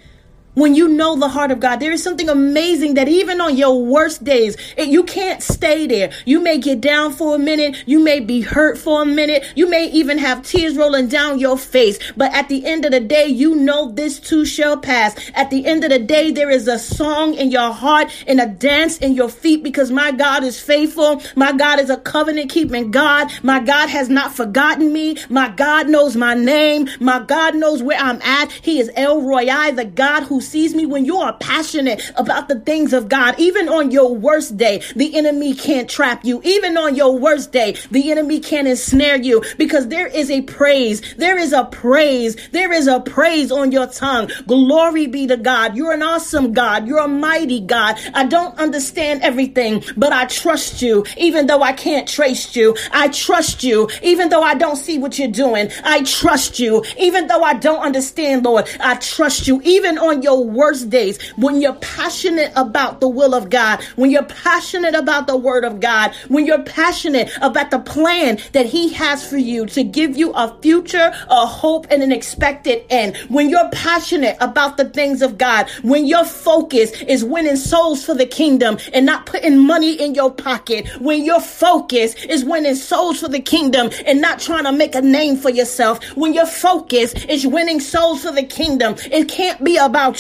when 0.55 0.75
you 0.75 0.87
know 0.87 1.17
the 1.17 1.29
heart 1.29 1.51
of 1.51 1.61
God, 1.61 1.77
there 1.77 1.93
is 1.93 2.03
something 2.03 2.29
amazing 2.29 2.95
that 2.95 3.09
even 3.09 3.41
on 3.41 3.57
your 3.57 3.83
worst 3.83 4.23
days, 4.23 4.57
it, 4.77 4.89
you 4.89 5.03
can't 5.03 5.43
stay 5.43 5.87
there. 5.87 6.13
You 6.27 6.41
may 6.41 6.59
get 6.59 6.81
down 6.81 7.13
for 7.13 7.35
a 7.35 7.39
minute. 7.39 7.83
You 7.87 8.01
may 8.01 8.21
be 8.21 8.43
hurt 8.43 8.77
for 8.77 9.03
a 9.03 9.07
minute. 9.07 9.45
You 9.55 9.69
may 9.69 9.87
even 9.91 10.19
have 10.19 10.43
tears 10.43 10.77
rolling 10.77 11.09
down 11.09 11.39
your 11.39 11.57
face. 11.57 11.99
But 12.17 12.35
at 12.35 12.49
the 12.49 12.67
end 12.67 12.85
of 12.85 12.91
the 12.91 13.01
day, 13.01 13.27
you 13.27 13.55
know 13.55 13.91
this 13.93 14.21
too 14.21 14.45
shall 14.45 14.77
pass. 14.77 15.17
At 15.35 15.49
the 15.49 15.65
end 15.65 15.85
of 15.85 15.91
the 15.91 15.99
day, 15.99 16.31
there 16.33 16.51
is 16.51 16.69
a 16.69 16.79
song 16.79 17.35
in 17.35 17.51
your 17.51 17.73
heart 17.73 18.13
and 18.27 18.39
a 18.41 18.47
dance 18.47 18.99
in 18.99 19.15
your 19.15 19.31
feet 19.31 19.63
because 19.63 19.91
my 19.91 20.13
God 20.13 20.45
is 20.45 20.61
faithful. 20.61 21.23
My 21.35 21.53
God 21.53 21.81
is 21.81 21.89
a 21.89 21.97
covenant 21.97 22.51
keeping 22.51 22.91
God. 22.91 23.33
My 23.43 23.61
God 23.61 23.89
has 23.89 24.11
not 24.11 24.35
forgotten 24.35 24.93
me. 24.93 25.17
My 25.31 25.49
God 25.49 25.89
knows 25.89 26.15
my 26.15 26.35
name. 26.35 26.89
My 27.01 27.21
God 27.21 27.55
knows 27.55 27.83
where 27.83 27.99
I'm 27.99 28.21
at. 28.21 28.53
He 28.53 28.81
is 28.81 28.91
El 28.97 29.23
Roi, 29.23 29.47
the 29.73 29.85
God 29.85 30.25
who 30.25 30.42
sees 30.43 30.75
me 30.75 30.87
when 30.87 31.05
you 31.05 31.19
are 31.19 31.33
passionate 31.35 32.11
about 32.17 32.49
the 32.49 32.61
things 32.61 32.93
of 32.93 33.09
God. 33.09 33.39
Even 33.39 33.69
on 33.69 33.91
your 33.91 34.15
worst 34.15 34.57
day, 34.57 34.83
the 34.97 35.17
enemy 35.17 35.55
can't 35.55 35.89
trap 35.89 36.25
you. 36.25 36.41
Even 36.45 36.77
on 36.77 36.95
your 36.95 37.19
worst 37.19 37.53
day, 37.53 37.77
the 37.91 38.11
enemy 38.11 38.41
can't 38.41 38.69
ensnare 38.69 39.17
you 39.17 39.43
because 39.59 39.89
there 39.89 40.07
is 40.07 40.31
a 40.31 40.43
praise. 40.43 41.15
There 41.17 41.39
is 41.39 41.53
a 41.53 41.65
praise. 41.65 42.37
There 42.51 42.73
is 42.73 42.87
a 42.87 43.01
praise 43.01 43.51
on 43.53 43.73
your 43.73 43.87
tongue. 43.87 44.31
Glory 44.47 45.07
be 45.07 45.27
to 45.27 45.37
God. 45.37 45.77
You're 45.77 45.93
an 45.93 46.03
awesome 46.03 46.53
God. 46.53 46.87
You're 46.87 46.99
a 46.99 47.09
mighty 47.09 47.61
God. 47.61 47.99
I 48.15 48.25
don't 48.25 48.59
understand 48.59 49.23
everything, 49.23 49.83
but 49.97 50.13
I 50.13 50.27
trust 50.27 50.83
you 50.83 51.05
even 51.17 51.47
though 51.47 51.63
I 51.63 51.73
can't 51.73 52.09
trace 52.09 52.55
you. 52.57 52.77
I 52.91 53.09
trust 53.09 53.63
you 53.63 53.89
even 54.03 54.29
though 54.29 54.43
I 54.43 54.55
don't 54.55 54.77
see 54.77 54.99
what 54.99 55.19
you're 55.19 55.29
doing. 55.29 55.71
I 55.85 56.03
trust 56.03 56.59
you 56.59 56.85
even 56.99 57.27
though 57.27 57.43
I 57.43 57.55
don't 57.55 57.81
understand, 57.81 58.45
Lord. 58.45 58.69
I 58.81 58.97
trust 58.97 59.47
you 59.47 59.61
even 59.65 59.99
on 59.99 60.23
your 60.23 60.32
your 60.33 60.45
worst 60.47 60.89
days, 60.89 61.21
when 61.33 61.61
you're 61.61 61.75
passionate 61.75 62.53
about 62.57 63.01
the 63.01 63.09
will 63.09 63.35
of 63.35 63.51
God, 63.51 63.83
when 63.97 64.11
you're 64.11 64.25
passionate 64.25 64.95
about 64.95 65.27
the 65.27 65.37
word 65.37 65.65
of 65.65 65.81
God, 65.81 66.15
when 66.29 66.47
you're 66.47 66.63
passionate 66.63 67.31
about 67.43 67.71
the 67.71 67.79
plan 67.79 68.39
that 68.53 68.67
He 68.67 68.93
has 68.95 69.29
for 69.29 69.37
you 69.37 69.67
to 69.67 69.85
give 69.85 70.17
you 70.17 70.33
a 70.33 70.57
future, 70.63 71.13
a 71.29 71.47
hope, 71.47 71.87
and 71.91 72.03
an 72.03 72.13
expected 72.13 72.83
end, 72.89 73.17
when 73.29 73.51
you're 73.51 73.69
passionate 73.71 74.37
about 74.41 74.79
the 74.79 74.87
things 74.87 75.21
of 75.21 75.37
God, 75.37 75.69
when 75.83 76.07
your 76.07 76.25
focus 76.25 76.93
is 77.03 77.25
winning 77.25 77.57
souls 77.57 78.05
for 78.05 78.15
the 78.15 78.27
kingdom 78.27 78.79
and 78.95 79.05
not 79.05 79.27
putting 79.27 79.59
money 79.59 79.93
in 79.93 80.15
your 80.15 80.31
pocket, 80.31 80.89
when 81.01 81.25
your 81.25 81.41
focus 81.41 82.15
is 82.25 82.45
winning 82.45 82.75
souls 82.75 83.21
for 83.21 83.29
the 83.29 83.41
kingdom 83.41 83.91
and 84.07 84.23
not 84.23 84.41
trying 84.41 84.65
to 84.65 84.73
make 84.73 84.95
a 84.95 85.03
name 85.03 85.37
for 85.37 85.51
yourself, 85.51 86.03
when 86.17 86.33
your 86.33 86.47
focus 86.47 87.13
is 87.27 87.47
winning 87.47 87.81
souls 87.81 88.23
for 88.23 88.33
the 88.33 88.43
kingdom, 88.43 88.95
it 89.11 89.29
can't 89.29 89.63
be 89.63 89.77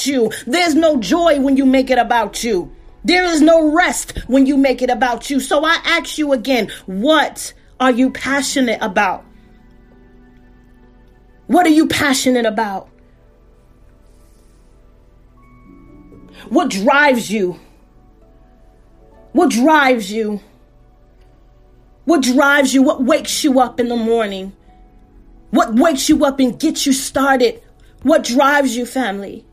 you. 0.07 0.31
There's 0.47 0.75
no 0.75 0.99
joy 0.99 1.41
when 1.41 1.57
you 1.57 1.67
make 1.67 1.91
it 1.91 1.99
about 1.99 2.43
you. 2.45 2.75
There 3.05 3.25
is 3.25 3.41
no 3.41 3.73
rest 3.73 4.19
when 4.29 4.47
you 4.47 4.57
make 4.57 4.83
it 4.83 4.91
about 4.91 5.29
you. 5.29 5.41
So 5.41 5.65
I 5.65 5.79
ask 5.85 6.19
you 6.19 6.33
again, 6.33 6.71
what 6.87 7.53
are 7.81 7.91
you 7.91 8.11
passionate 8.11 8.79
about? 8.81 9.25
What 11.49 11.67
are 11.67 11.71
you 11.71 11.89
passionate 11.89 12.47
about? 12.47 12.89
What 16.49 16.71
drives 16.71 17.31
you? 17.31 17.59
What 19.33 19.51
drives 19.51 20.11
you? 20.13 20.41
What 22.05 22.23
drives 22.23 22.75
you? 22.75 22.83
What 22.83 23.03
wakes 23.03 23.45
you 23.45 23.61
up 23.61 23.81
in 23.81 23.89
the 23.89 23.97
morning? 23.97 24.53
What 25.51 25.75
wakes 25.75 26.09
you 26.09 26.25
up 26.25 26.41
and 26.41 26.59
gets 26.59 26.87
you 26.87 26.93
started? 26.93 27.63
What 28.03 28.25
drives 28.25 28.77
you, 28.77 28.87
family? 28.87 29.45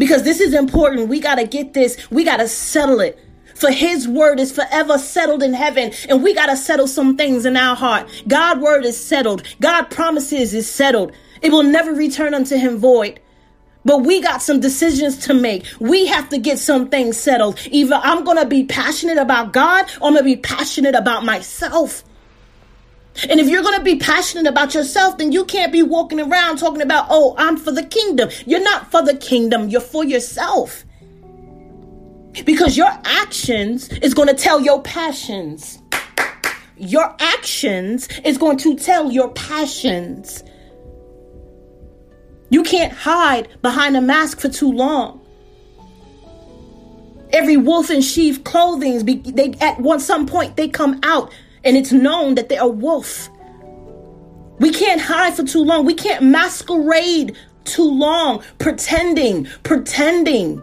Because 0.00 0.24
this 0.24 0.40
is 0.40 0.54
important. 0.54 1.08
We 1.08 1.20
got 1.20 1.36
to 1.36 1.46
get 1.46 1.74
this, 1.74 2.10
we 2.10 2.24
got 2.24 2.38
to 2.38 2.48
settle 2.48 3.00
it. 3.00 3.18
For 3.54 3.70
his 3.70 4.08
word 4.08 4.40
is 4.40 4.50
forever 4.50 4.96
settled 4.96 5.42
in 5.42 5.52
heaven, 5.52 5.92
and 6.08 6.22
we 6.22 6.34
got 6.34 6.46
to 6.46 6.56
settle 6.56 6.88
some 6.88 7.18
things 7.18 7.44
in 7.44 7.58
our 7.58 7.76
heart. 7.76 8.08
God's 8.26 8.62
word 8.62 8.86
is 8.86 8.98
settled. 8.98 9.42
God 9.60 9.90
promises 9.90 10.54
is 10.54 10.68
settled. 10.68 11.12
It 11.42 11.52
will 11.52 11.62
never 11.62 11.92
return 11.92 12.32
unto 12.32 12.56
him 12.56 12.78
void. 12.78 13.20
But 13.84 13.98
we 13.98 14.22
got 14.22 14.40
some 14.40 14.60
decisions 14.60 15.18
to 15.26 15.34
make. 15.34 15.66
We 15.78 16.06
have 16.06 16.30
to 16.30 16.38
get 16.38 16.58
some 16.58 16.88
things 16.88 17.18
settled. 17.18 17.58
Either 17.70 18.00
I'm 18.02 18.24
going 18.24 18.38
to 18.38 18.46
be 18.46 18.64
passionate 18.64 19.18
about 19.18 19.52
God 19.52 19.84
or 20.00 20.08
I'm 20.08 20.14
going 20.14 20.24
to 20.24 20.24
be 20.24 20.36
passionate 20.36 20.94
about 20.94 21.24
myself. 21.24 22.02
And 23.28 23.38
if 23.38 23.48
you're 23.48 23.62
going 23.62 23.78
to 23.78 23.84
be 23.84 23.96
passionate 23.96 24.46
about 24.46 24.74
yourself, 24.74 25.18
then 25.18 25.32
you 25.32 25.44
can't 25.44 25.72
be 25.72 25.82
walking 25.82 26.20
around 26.20 26.58
talking 26.58 26.80
about, 26.80 27.06
oh, 27.10 27.34
I'm 27.36 27.56
for 27.56 27.72
the 27.72 27.82
kingdom. 27.82 28.30
You're 28.46 28.62
not 28.62 28.90
for 28.90 29.02
the 29.02 29.16
kingdom, 29.16 29.68
you're 29.68 29.80
for 29.80 30.04
yourself. 30.04 30.84
Because 32.44 32.76
your 32.76 32.90
actions 33.04 33.88
is 33.88 34.14
going 34.14 34.28
to 34.28 34.34
tell 34.34 34.60
your 34.60 34.80
passions. 34.82 35.78
Your 36.76 37.14
actions 37.18 38.08
is 38.24 38.38
going 38.38 38.56
to 38.58 38.76
tell 38.76 39.10
your 39.10 39.30
passions. 39.32 40.42
You 42.48 42.62
can't 42.62 42.92
hide 42.92 43.48
behind 43.60 43.96
a 43.96 44.00
mask 44.00 44.40
for 44.40 44.48
too 44.48 44.72
long. 44.72 45.20
Every 47.32 47.56
wolf 47.56 47.90
in 47.90 48.00
sheep 48.00 48.44
clothing, 48.44 49.04
they 49.04 49.54
at 49.60 49.78
one 49.78 50.00
some 50.00 50.26
point 50.26 50.56
they 50.56 50.68
come 50.68 51.00
out 51.02 51.32
and 51.64 51.76
it's 51.76 51.92
known 51.92 52.34
that 52.36 52.48
they're 52.48 52.62
a 52.62 52.68
wolf. 52.68 53.28
We 54.58 54.70
can't 54.70 55.00
hide 55.00 55.34
for 55.34 55.44
too 55.44 55.64
long. 55.64 55.84
We 55.84 55.94
can't 55.94 56.22
masquerade 56.24 57.36
too 57.64 57.90
long, 57.90 58.42
pretending, 58.58 59.46
pretending 59.62 60.62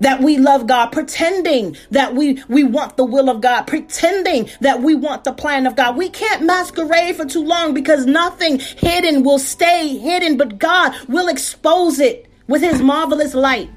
that 0.00 0.22
we 0.22 0.38
love 0.38 0.66
God, 0.66 0.86
pretending 0.86 1.76
that 1.90 2.14
we, 2.14 2.42
we 2.48 2.64
want 2.64 2.96
the 2.96 3.04
will 3.04 3.28
of 3.28 3.40
God, 3.40 3.62
pretending 3.62 4.48
that 4.60 4.80
we 4.80 4.94
want 4.94 5.24
the 5.24 5.32
plan 5.32 5.66
of 5.66 5.76
God. 5.76 5.96
We 5.96 6.08
can't 6.08 6.42
masquerade 6.42 7.16
for 7.16 7.26
too 7.26 7.44
long 7.44 7.74
because 7.74 8.06
nothing 8.06 8.58
hidden 8.58 9.22
will 9.22 9.38
stay 9.38 9.98
hidden, 9.98 10.36
but 10.36 10.58
God 10.58 10.94
will 11.06 11.28
expose 11.28 12.00
it 12.00 12.26
with 12.48 12.62
his 12.62 12.80
marvelous 12.80 13.34
light. 13.34 13.70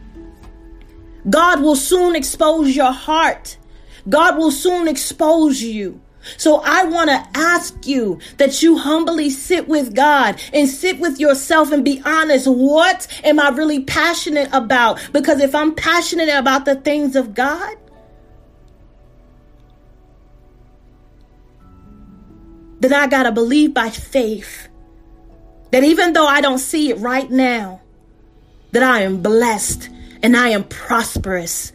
God 1.29 1.61
will 1.61 1.75
soon 1.75 2.15
expose 2.15 2.75
your 2.75 2.91
heart. 2.91 3.57
God 4.07 4.37
will 4.37 4.51
soon 4.51 4.87
expose 4.87 5.61
you. 5.61 6.01
So 6.37 6.61
I 6.63 6.85
want 6.85 7.09
to 7.09 7.27
ask 7.37 7.85
you 7.85 8.19
that 8.37 8.63
you 8.63 8.77
humbly 8.77 9.29
sit 9.29 9.67
with 9.67 9.93
God 9.93 10.39
and 10.53 10.69
sit 10.69 10.99
with 10.99 11.19
yourself 11.19 11.71
and 11.71 11.83
be 11.83 12.01
honest. 12.05 12.47
What 12.47 13.07
am 13.23 13.39
I 13.39 13.49
really 13.49 13.83
passionate 13.83 14.49
about? 14.53 14.99
Because 15.11 15.41
if 15.41 15.53
I'm 15.53 15.75
passionate 15.75 16.29
about 16.29 16.65
the 16.65 16.75
things 16.75 17.15
of 17.15 17.33
God, 17.33 17.75
then 22.79 22.93
I 22.93 23.07
got 23.07 23.23
to 23.23 23.31
believe 23.31 23.73
by 23.73 23.89
faith 23.89 24.69
that 25.71 25.83
even 25.83 26.13
though 26.13 26.27
I 26.27 26.41
don't 26.41 26.59
see 26.59 26.89
it 26.89 26.99
right 26.99 27.29
now, 27.29 27.81
that 28.71 28.83
I 28.83 29.01
am 29.01 29.21
blessed 29.21 29.89
and 30.21 30.37
I 30.37 30.49
am 30.49 30.63
prosperous 30.63 31.72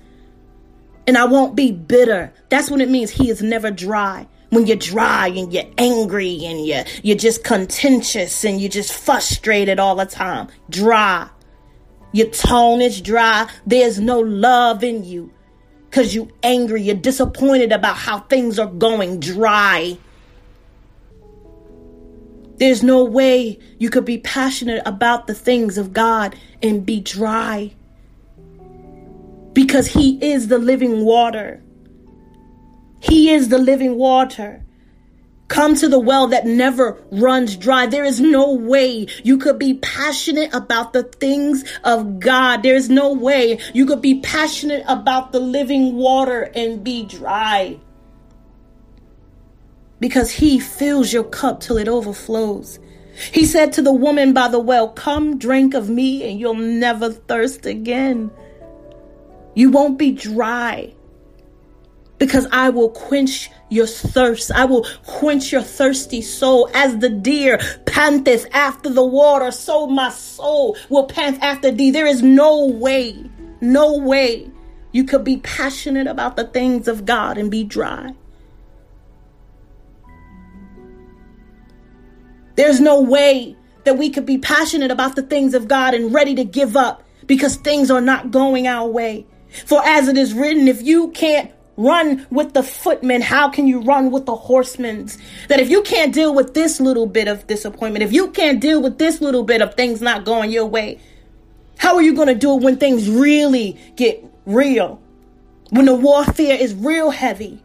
and 1.08 1.16
I 1.16 1.24
won't 1.24 1.56
be 1.56 1.72
bitter. 1.72 2.34
That's 2.50 2.70
what 2.70 2.82
it 2.82 2.90
means. 2.90 3.10
He 3.10 3.30
is 3.30 3.40
never 3.40 3.70
dry 3.70 4.28
when 4.50 4.66
you're 4.66 4.76
dry 4.76 5.28
and 5.28 5.50
you're 5.50 5.64
angry 5.78 6.44
and 6.44 6.66
you're, 6.66 6.84
you're 7.02 7.16
just 7.16 7.44
contentious 7.44 8.44
and 8.44 8.60
you're 8.60 8.68
just 8.68 8.92
frustrated 8.92 9.78
all 9.78 9.96
the 9.96 10.04
time. 10.04 10.48
Dry. 10.68 11.26
Your 12.12 12.26
tone 12.28 12.82
is 12.82 13.00
dry. 13.00 13.48
There's 13.66 13.98
no 13.98 14.20
love 14.20 14.84
in 14.84 15.02
you 15.02 15.32
because 15.88 16.14
you 16.14 16.30
angry. 16.42 16.82
You're 16.82 16.94
disappointed 16.96 17.72
about 17.72 17.96
how 17.96 18.18
things 18.18 18.58
are 18.58 18.66
going 18.66 19.18
dry. 19.18 19.96
There's 22.58 22.82
no 22.82 23.02
way 23.02 23.58
you 23.78 23.88
could 23.88 24.04
be 24.04 24.18
passionate 24.18 24.82
about 24.84 25.26
the 25.26 25.34
things 25.34 25.78
of 25.78 25.94
God 25.94 26.36
and 26.62 26.84
be 26.84 27.00
dry 27.00 27.72
because 29.52 29.86
He 29.86 30.18
is 30.32 30.48
the 30.48 30.58
living 30.58 31.04
water. 31.04 31.62
He 33.00 33.30
is 33.30 33.48
the 33.48 33.58
living 33.58 33.96
water. 33.96 34.64
Come 35.48 35.74
to 35.76 35.88
the 35.88 35.98
well 35.98 36.26
that 36.28 36.46
never 36.46 37.02
runs 37.10 37.56
dry. 37.56 37.86
There 37.86 38.04
is 38.04 38.20
no 38.20 38.52
way 38.52 39.06
you 39.24 39.38
could 39.38 39.58
be 39.58 39.74
passionate 39.74 40.52
about 40.52 40.92
the 40.92 41.04
things 41.04 41.64
of 41.84 42.20
God. 42.20 42.62
There 42.62 42.76
is 42.76 42.90
no 42.90 43.14
way 43.14 43.58
you 43.72 43.86
could 43.86 44.02
be 44.02 44.20
passionate 44.20 44.84
about 44.86 45.32
the 45.32 45.40
living 45.40 45.96
water 45.96 46.50
and 46.54 46.84
be 46.84 47.06
dry. 47.06 47.78
Because 50.00 50.30
He 50.30 50.60
fills 50.60 51.12
your 51.12 51.24
cup 51.24 51.60
till 51.60 51.78
it 51.78 51.88
overflows. 51.88 52.78
He 53.32 53.46
said 53.46 53.72
to 53.72 53.82
the 53.82 53.92
woman 53.92 54.32
by 54.32 54.48
the 54.48 54.60
well, 54.60 54.88
Come 54.90 55.38
drink 55.38 55.74
of 55.74 55.88
me 55.88 56.28
and 56.28 56.38
you'll 56.38 56.54
never 56.54 57.10
thirst 57.10 57.64
again. 57.64 58.30
You 59.58 59.70
won't 59.70 59.98
be 59.98 60.12
dry 60.12 60.94
because 62.18 62.46
I 62.52 62.70
will 62.70 62.90
quench 62.90 63.50
your 63.70 63.88
thirst. 63.88 64.52
I 64.52 64.64
will 64.66 64.86
quench 65.04 65.50
your 65.50 65.62
thirsty 65.62 66.22
soul 66.22 66.70
as 66.74 66.98
the 66.98 67.08
deer 67.08 67.58
panteth 67.84 68.46
after 68.52 68.88
the 68.88 69.04
water. 69.04 69.50
So 69.50 69.88
my 69.88 70.10
soul 70.10 70.76
will 70.88 71.06
pant 71.06 71.42
after 71.42 71.72
thee. 71.72 71.90
There 71.90 72.06
is 72.06 72.22
no 72.22 72.66
way, 72.66 73.28
no 73.60 73.98
way 73.98 74.48
you 74.92 75.02
could 75.02 75.24
be 75.24 75.38
passionate 75.38 76.06
about 76.06 76.36
the 76.36 76.44
things 76.44 76.86
of 76.86 77.04
God 77.04 77.36
and 77.36 77.50
be 77.50 77.64
dry. 77.64 78.14
There's 82.54 82.78
no 82.78 83.00
way 83.00 83.56
that 83.82 83.98
we 83.98 84.10
could 84.10 84.24
be 84.24 84.38
passionate 84.38 84.92
about 84.92 85.16
the 85.16 85.22
things 85.22 85.52
of 85.52 85.66
God 85.66 85.94
and 85.94 86.14
ready 86.14 86.36
to 86.36 86.44
give 86.44 86.76
up 86.76 87.02
because 87.26 87.56
things 87.56 87.90
are 87.90 88.00
not 88.00 88.30
going 88.30 88.68
our 88.68 88.86
way. 88.86 89.26
For 89.66 89.82
as 89.84 90.08
it 90.08 90.16
is 90.16 90.34
written, 90.34 90.68
if 90.68 90.82
you 90.82 91.10
can't 91.10 91.50
run 91.76 92.26
with 92.30 92.52
the 92.54 92.62
footmen, 92.62 93.22
how 93.22 93.48
can 93.48 93.66
you 93.66 93.80
run 93.80 94.10
with 94.10 94.26
the 94.26 94.34
horsemen? 94.34 95.08
That 95.48 95.60
if 95.60 95.70
you 95.70 95.82
can't 95.82 96.12
deal 96.12 96.34
with 96.34 96.54
this 96.54 96.80
little 96.80 97.06
bit 97.06 97.28
of 97.28 97.46
disappointment, 97.46 98.02
if 98.02 98.12
you 98.12 98.30
can't 98.30 98.60
deal 98.60 98.82
with 98.82 98.98
this 98.98 99.20
little 99.20 99.44
bit 99.44 99.62
of 99.62 99.74
things 99.74 100.02
not 100.02 100.24
going 100.24 100.50
your 100.50 100.66
way, 100.66 101.00
how 101.78 101.94
are 101.94 102.02
you 102.02 102.14
going 102.14 102.28
to 102.28 102.34
do 102.34 102.56
it 102.56 102.62
when 102.62 102.76
things 102.76 103.08
really 103.08 103.78
get 103.96 104.22
real? 104.44 105.00
When 105.70 105.86
the 105.86 105.94
warfare 105.94 106.56
is 106.56 106.74
real 106.74 107.10
heavy? 107.10 107.62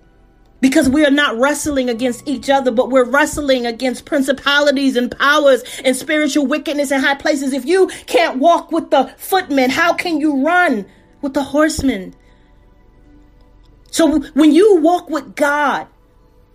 Because 0.62 0.88
we 0.88 1.06
are 1.06 1.12
not 1.12 1.38
wrestling 1.38 1.90
against 1.90 2.26
each 2.26 2.50
other, 2.50 2.72
but 2.72 2.90
we're 2.90 3.10
wrestling 3.10 3.66
against 3.66 4.06
principalities 4.06 4.96
and 4.96 5.12
powers 5.18 5.64
and 5.84 5.96
spiritual 5.96 6.46
wickedness 6.46 6.92
in 6.92 7.02
high 7.02 7.16
places. 7.16 7.52
If 7.52 7.66
you 7.66 7.88
can't 8.06 8.38
walk 8.38 8.72
with 8.72 8.90
the 8.90 9.14
footmen, 9.18 9.72
how 9.72 9.94
can 9.94 10.22
you 10.22 10.46
run 10.46 10.86
with 11.24 11.34
the 11.34 11.44
horsemen? 11.44 12.14
So 13.90 14.20
when 14.34 14.52
you 14.52 14.78
walk 14.82 15.10
with 15.10 15.36
God, 15.36 15.88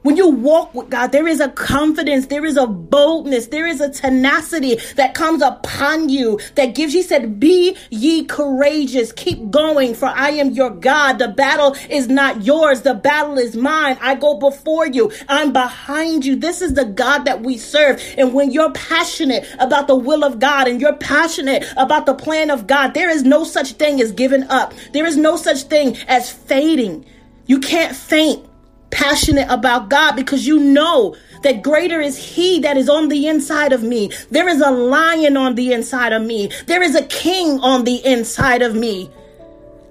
when 0.02 0.16
you 0.16 0.28
walk 0.28 0.74
with 0.74 0.90
God, 0.90 1.10
there 1.10 1.26
is 1.26 1.40
a 1.40 1.48
confidence, 1.48 2.28
there 2.28 2.44
is 2.44 2.56
a 2.56 2.68
boldness, 2.68 3.48
there 3.48 3.66
is 3.66 3.80
a 3.80 3.90
tenacity 3.90 4.76
that 4.94 5.14
comes 5.14 5.42
upon 5.42 6.08
you 6.08 6.38
that 6.54 6.76
gives 6.76 6.94
you 6.94 7.02
said, 7.02 7.40
Be 7.40 7.76
ye 7.90 8.24
courageous, 8.24 9.10
keep 9.10 9.50
going, 9.50 9.94
for 9.94 10.06
I 10.06 10.30
am 10.30 10.50
your 10.50 10.70
God. 10.70 11.18
The 11.18 11.28
battle 11.28 11.76
is 11.90 12.06
not 12.06 12.44
yours, 12.44 12.82
the 12.82 12.94
battle 12.94 13.38
is 13.38 13.56
mine. 13.56 13.98
I 14.00 14.14
go 14.14 14.38
before 14.38 14.86
you, 14.86 15.10
I'm 15.28 15.52
behind 15.52 16.24
you. 16.24 16.36
This 16.36 16.62
is 16.62 16.74
the 16.74 16.84
God 16.84 17.24
that 17.24 17.42
we 17.42 17.58
serve. 17.58 18.00
And 18.16 18.32
when 18.32 18.52
you're 18.52 18.72
passionate 18.72 19.46
about 19.58 19.88
the 19.88 19.96
will 19.96 20.22
of 20.22 20.38
God 20.38 20.68
and 20.68 20.80
you're 20.80 20.96
passionate 20.96 21.64
about 21.76 22.06
the 22.06 22.14
plan 22.14 22.50
of 22.50 22.68
God, 22.68 22.94
there 22.94 23.10
is 23.10 23.24
no 23.24 23.42
such 23.42 23.72
thing 23.72 24.00
as 24.00 24.12
giving 24.12 24.44
up, 24.44 24.74
there 24.92 25.06
is 25.06 25.16
no 25.16 25.36
such 25.36 25.64
thing 25.64 25.96
as 26.06 26.30
fading. 26.30 27.04
You 27.46 27.58
can't 27.58 27.96
faint 27.96 28.47
passionate 28.90 29.46
about 29.50 29.88
God 29.88 30.16
because 30.16 30.46
you 30.46 30.58
know 30.58 31.16
that 31.42 31.62
greater 31.62 32.00
is 32.00 32.16
He 32.16 32.60
that 32.60 32.76
is 32.76 32.88
on 32.88 33.08
the 33.08 33.26
inside 33.26 33.72
of 33.72 33.82
me. 33.82 34.10
There 34.30 34.48
is 34.48 34.60
a 34.60 34.70
lion 34.70 35.36
on 35.36 35.54
the 35.54 35.72
inside 35.72 36.12
of 36.12 36.22
me. 36.22 36.50
There 36.66 36.82
is 36.82 36.94
a 36.94 37.04
king 37.04 37.60
on 37.60 37.84
the 37.84 38.04
inside 38.04 38.62
of 38.62 38.74
me. 38.74 39.10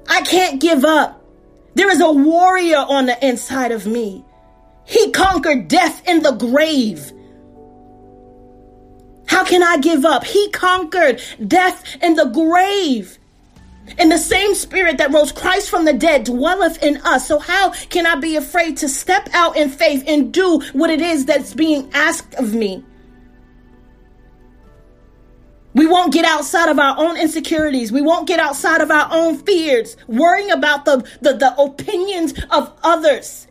I 0.07 0.21
can't 0.21 0.59
give 0.59 0.85
up. 0.85 1.21
There 1.75 1.89
is 1.91 2.01
a 2.01 2.11
warrior 2.11 2.77
on 2.77 3.05
the 3.05 3.27
inside 3.27 3.71
of 3.71 3.85
me. 3.85 4.25
He 4.85 5.11
conquered 5.11 5.67
death 5.67 6.07
in 6.07 6.23
the 6.23 6.31
grave. 6.31 7.11
How 9.27 9.43
can 9.43 9.61
I 9.61 9.77
give 9.77 10.05
up? 10.05 10.23
He 10.23 10.49
conquered 10.49 11.21
death 11.45 11.97
in 12.01 12.15
the 12.15 12.25
grave. 12.25 13.19
And 13.97 14.11
the 14.11 14.17
same 14.17 14.53
spirit 14.55 14.97
that 14.97 15.11
rose 15.11 15.31
Christ 15.31 15.69
from 15.69 15.85
the 15.85 15.93
dead 15.93 16.25
dwelleth 16.25 16.83
in 16.83 16.97
us. 16.97 17.27
So 17.27 17.39
how 17.39 17.71
can 17.71 18.05
I 18.05 18.15
be 18.15 18.35
afraid 18.35 18.77
to 18.77 18.89
step 18.89 19.29
out 19.33 19.57
in 19.57 19.69
faith 19.69 20.03
and 20.07 20.33
do 20.33 20.61
what 20.73 20.89
it 20.89 21.01
is 21.01 21.25
that's 21.25 21.53
being 21.53 21.89
asked 21.93 22.35
of 22.35 22.53
me? 22.53 22.83
We 25.73 25.85
won't 25.85 26.11
get 26.11 26.25
outside 26.25 26.69
of 26.69 26.79
our 26.79 26.97
own 26.97 27.17
insecurities. 27.17 27.91
We 27.91 28.01
won't 28.01 28.27
get 28.27 28.39
outside 28.39 28.81
of 28.81 28.89
our 28.89 29.07
own 29.11 29.37
fears, 29.37 29.95
worrying 30.07 30.49
about 30.49 30.85
the, 30.85 31.07
the, 31.21 31.33
the 31.33 31.55
opinions 31.61 32.33
of 32.49 32.73
others. 32.83 33.46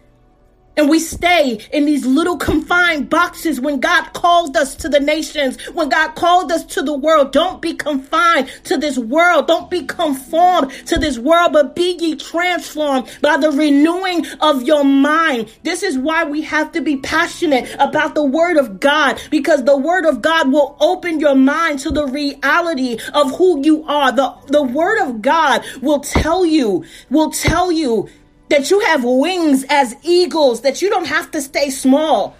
And 0.76 0.90
we 0.90 0.98
stay 1.00 1.58
in 1.72 1.86
these 1.86 2.04
little 2.04 2.36
confined 2.36 3.08
boxes 3.08 3.58
when 3.58 3.80
God 3.80 4.12
called 4.12 4.56
us 4.58 4.74
to 4.76 4.90
the 4.90 5.00
nations, 5.00 5.58
when 5.68 5.88
God 5.88 6.14
called 6.14 6.52
us 6.52 6.64
to 6.66 6.82
the 6.82 6.92
world. 6.92 7.32
Don't 7.32 7.62
be 7.62 7.72
confined 7.72 8.50
to 8.64 8.76
this 8.76 8.98
world. 8.98 9.46
Don't 9.46 9.70
be 9.70 9.84
conformed 9.84 10.70
to 10.86 10.98
this 10.98 11.18
world, 11.18 11.54
but 11.54 11.74
be 11.74 11.96
ye 11.98 12.14
transformed 12.14 13.08
by 13.22 13.38
the 13.38 13.50
renewing 13.50 14.26
of 14.42 14.64
your 14.64 14.84
mind. 14.84 15.50
This 15.62 15.82
is 15.82 15.96
why 15.96 16.24
we 16.24 16.42
have 16.42 16.72
to 16.72 16.82
be 16.82 16.98
passionate 16.98 17.74
about 17.78 18.14
the 18.14 18.24
word 18.24 18.58
of 18.58 18.78
God 18.78 19.18
because 19.30 19.64
the 19.64 19.78
word 19.78 20.04
of 20.04 20.20
God 20.20 20.52
will 20.52 20.76
open 20.80 21.20
your 21.20 21.34
mind 21.34 21.78
to 21.80 21.90
the 21.90 22.06
reality 22.06 22.98
of 23.14 23.34
who 23.36 23.64
you 23.64 23.82
are. 23.84 24.12
The, 24.12 24.34
the 24.48 24.62
word 24.62 25.08
of 25.08 25.22
God 25.22 25.64
will 25.80 26.00
tell 26.00 26.44
you, 26.44 26.84
will 27.08 27.30
tell 27.30 27.72
you 27.72 28.10
that 28.48 28.70
you 28.70 28.80
have 28.80 29.04
wings 29.04 29.64
as 29.68 29.94
eagles, 30.02 30.62
that 30.62 30.82
you 30.82 30.90
don't 30.90 31.06
have 31.06 31.30
to 31.32 31.40
stay 31.40 31.70
small. 31.70 32.36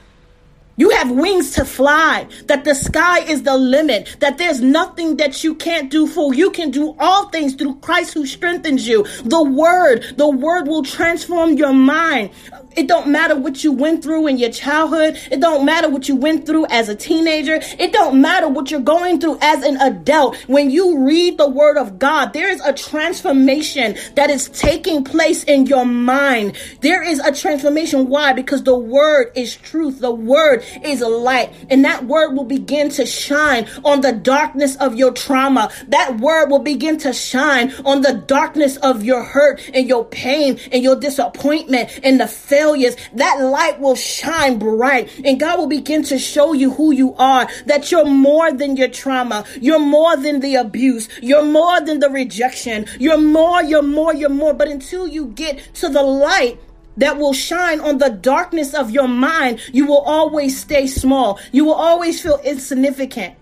You 0.79 0.91
have 0.91 1.11
wings 1.11 1.53
to 1.53 1.65
fly, 1.65 2.29
that 2.45 2.65
the 2.65 2.75
sky 2.75 3.21
is 3.21 3.45
the 3.45 3.57
limit, 3.57 4.17
that 4.21 4.37
there's 4.37 4.61
nothing 4.61 5.17
that 5.17 5.43
you 5.43 5.55
can't 5.55 5.91
do 5.91 6.07
for. 6.07 6.35
You 6.35 6.51
can 6.51 6.71
do 6.71 6.95
all 6.99 7.31
things 7.31 7.55
through 7.55 7.77
Christ 7.77 8.13
who 8.13 8.27
strengthens 8.27 8.87
you. 8.87 9.05
The 9.25 9.43
word, 9.43 10.05
the 10.19 10.29
word 10.29 10.69
will 10.69 10.83
transform 10.83 11.55
your 11.55 11.73
mind. 11.73 12.31
It 12.77 12.89
don't 12.89 13.09
matter 13.09 13.35
what 13.35 13.65
you 13.65 13.73
went 13.73 14.03
through 14.03 14.27
in 14.27 14.37
your 14.37 14.51
childhood. 14.51 15.19
It 15.31 15.41
don't 15.41 15.65
matter 15.65 15.89
what 15.89 16.09
you 16.09 16.15
went 16.15 16.45
through 16.45 16.67
as 16.67 16.91
a 16.91 16.95
teenager. 16.95 17.59
It 17.79 17.91
don't 17.93 18.21
matter 18.21 18.49
what 18.49 18.71
you're 18.71 18.81
going 18.81 19.19
through 19.19 19.39
as 19.41 19.65
an 19.65 19.79
adult. 19.79 20.37
When 20.47 20.71
you 20.71 21.07
read 21.07 21.39
the 21.39 21.49
word 21.49 21.79
of 21.79 21.99
God, 21.99 22.35
there 22.35 22.51
is 22.51 22.61
a 22.61 22.75
transformation 22.75 23.97
that 24.15 24.29
is 24.29 24.51
taking 24.51 25.05
place 25.05 25.43
in 25.45 25.65
your 25.65 25.87
mind. 25.87 26.59
There 26.83 27.03
is 27.03 27.19
a 27.21 27.33
transformation. 27.33 28.11
Why? 28.11 28.35
Because 28.35 28.63
the 28.63 28.79
word 28.79 29.33
is 29.35 29.57
truth. 29.57 30.01
The 30.01 30.11
word 30.11 30.63
is 30.85 31.01
light. 31.01 31.55
And 31.71 31.83
that 31.87 32.05
word 32.05 32.35
will 32.35 32.45
begin 32.45 32.91
to 32.91 33.07
shine 33.07 33.67
on 33.87 34.03
the 34.03 34.13
darkness 34.13 34.77
of 34.77 34.97
your 34.97 35.13
trauma. 35.13 35.71
That 35.89 36.21
word 36.21 36.51
will 36.51 36.59
begin 36.59 36.99
to 36.99 37.15
shine 37.15 37.73
on 37.87 38.03
the 38.03 38.13
darkness 38.13 38.77
of 38.79 39.03
your 39.03 39.25
hurt 39.25 39.63
and 39.73 39.89
your 39.89 40.05
pain 40.05 40.59
and 40.71 40.83
your 40.83 40.97
disappointment 40.97 42.01
and 42.03 42.21
the 42.21 42.29
failure 42.29 42.66
failures, 42.67 42.97
that 43.15 43.41
light 43.41 43.81
will 43.81 43.95
shine 43.95 44.59
bright 44.59 45.11
and 45.25 45.39
God 45.39 45.59
will 45.59 45.69
begin 45.69 46.03
to 46.05 46.19
show 46.19 46.53
you 46.53 46.73
who 46.73 46.93
you 46.93 47.15
are, 47.15 47.49
that 47.67 47.91
you're 47.91 48.07
more 48.07 48.53
than 48.53 48.77
your 48.77 48.89
trauma. 48.89 49.45
You're 49.61 49.79
more 49.79 50.17
than 50.17 50.41
the 50.41 50.57
abuse. 50.57 51.09
You're 51.23 51.45
more 51.45 51.81
than 51.81 52.01
the 52.01 52.11
rejection. 52.11 52.87
You're 52.99 53.21
more, 53.21 53.63
you're 53.63 53.83
more, 53.83 54.15
you're 54.15 54.29
more. 54.29 54.55
But 54.55 54.69
until 54.69 55.07
you 55.07 55.27
get 55.29 55.75
to 55.75 55.89
the 55.89 56.03
light, 56.03 56.59
that 56.99 57.19
will 57.19 57.35
shine 57.35 57.79
on 57.81 57.99
the 57.99 58.09
darkness 58.09 58.73
of 58.73 58.91
your 58.91 59.07
mind, 59.07 59.61
you 59.71 59.87
will 59.87 60.01
always 60.01 60.59
stay 60.59 60.87
small. 60.87 61.39
You 61.53 61.67
will 61.67 61.75
always 61.75 62.23
feel 62.23 62.41
insignificant. 62.43 63.35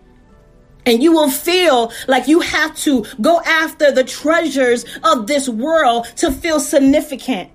And 0.84 1.00
you 1.00 1.12
will 1.12 1.30
feel 1.30 1.92
like 2.08 2.26
you 2.26 2.40
have 2.40 2.76
to 2.78 3.06
go 3.20 3.40
after 3.46 3.92
the 3.92 4.02
treasures 4.02 4.84
of 5.04 5.28
this 5.28 5.48
world 5.48 6.06
to 6.16 6.32
feel 6.32 6.58
significant. 6.58 7.53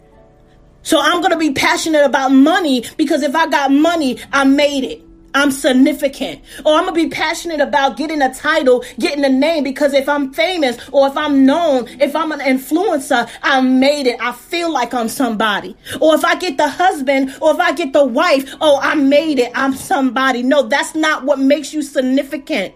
So 0.81 0.99
I'm 0.99 1.21
going 1.21 1.31
to 1.31 1.37
be 1.37 1.53
passionate 1.53 2.03
about 2.03 2.31
money 2.31 2.83
because 2.97 3.23
if 3.23 3.35
I 3.35 3.47
got 3.47 3.71
money, 3.71 4.19
I 4.31 4.43
made 4.45 4.83
it. 4.83 5.03
I'm 5.33 5.51
significant. 5.51 6.41
Or 6.65 6.73
I'm 6.73 6.85
going 6.85 6.95
to 6.95 7.09
be 7.09 7.09
passionate 7.09 7.59
about 7.59 7.97
getting 7.97 8.21
a 8.21 8.33
title, 8.33 8.83
getting 8.97 9.23
a 9.23 9.29
name 9.29 9.63
because 9.63 9.93
if 9.93 10.09
I'm 10.09 10.33
famous 10.33 10.77
or 10.91 11.07
if 11.07 11.15
I'm 11.15 11.45
known, 11.45 11.87
if 11.99 12.15
I'm 12.15 12.31
an 12.31 12.39
influencer, 12.39 13.29
I 13.43 13.61
made 13.61 14.07
it. 14.07 14.19
I 14.19 14.31
feel 14.31 14.71
like 14.71 14.93
I'm 14.93 15.07
somebody. 15.07 15.75
Or 16.01 16.15
if 16.15 16.25
I 16.25 16.35
get 16.35 16.57
the 16.57 16.67
husband 16.67 17.35
or 17.41 17.51
if 17.51 17.59
I 17.59 17.73
get 17.73 17.93
the 17.93 18.05
wife, 18.05 18.55
oh, 18.59 18.79
I 18.81 18.95
made 18.95 19.39
it. 19.39 19.51
I'm 19.53 19.73
somebody. 19.73 20.41
No, 20.41 20.63
that's 20.63 20.95
not 20.95 21.25
what 21.25 21.39
makes 21.39 21.73
you 21.73 21.81
significant 21.81 22.73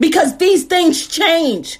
because 0.00 0.36
these 0.38 0.64
things 0.64 1.06
change. 1.06 1.78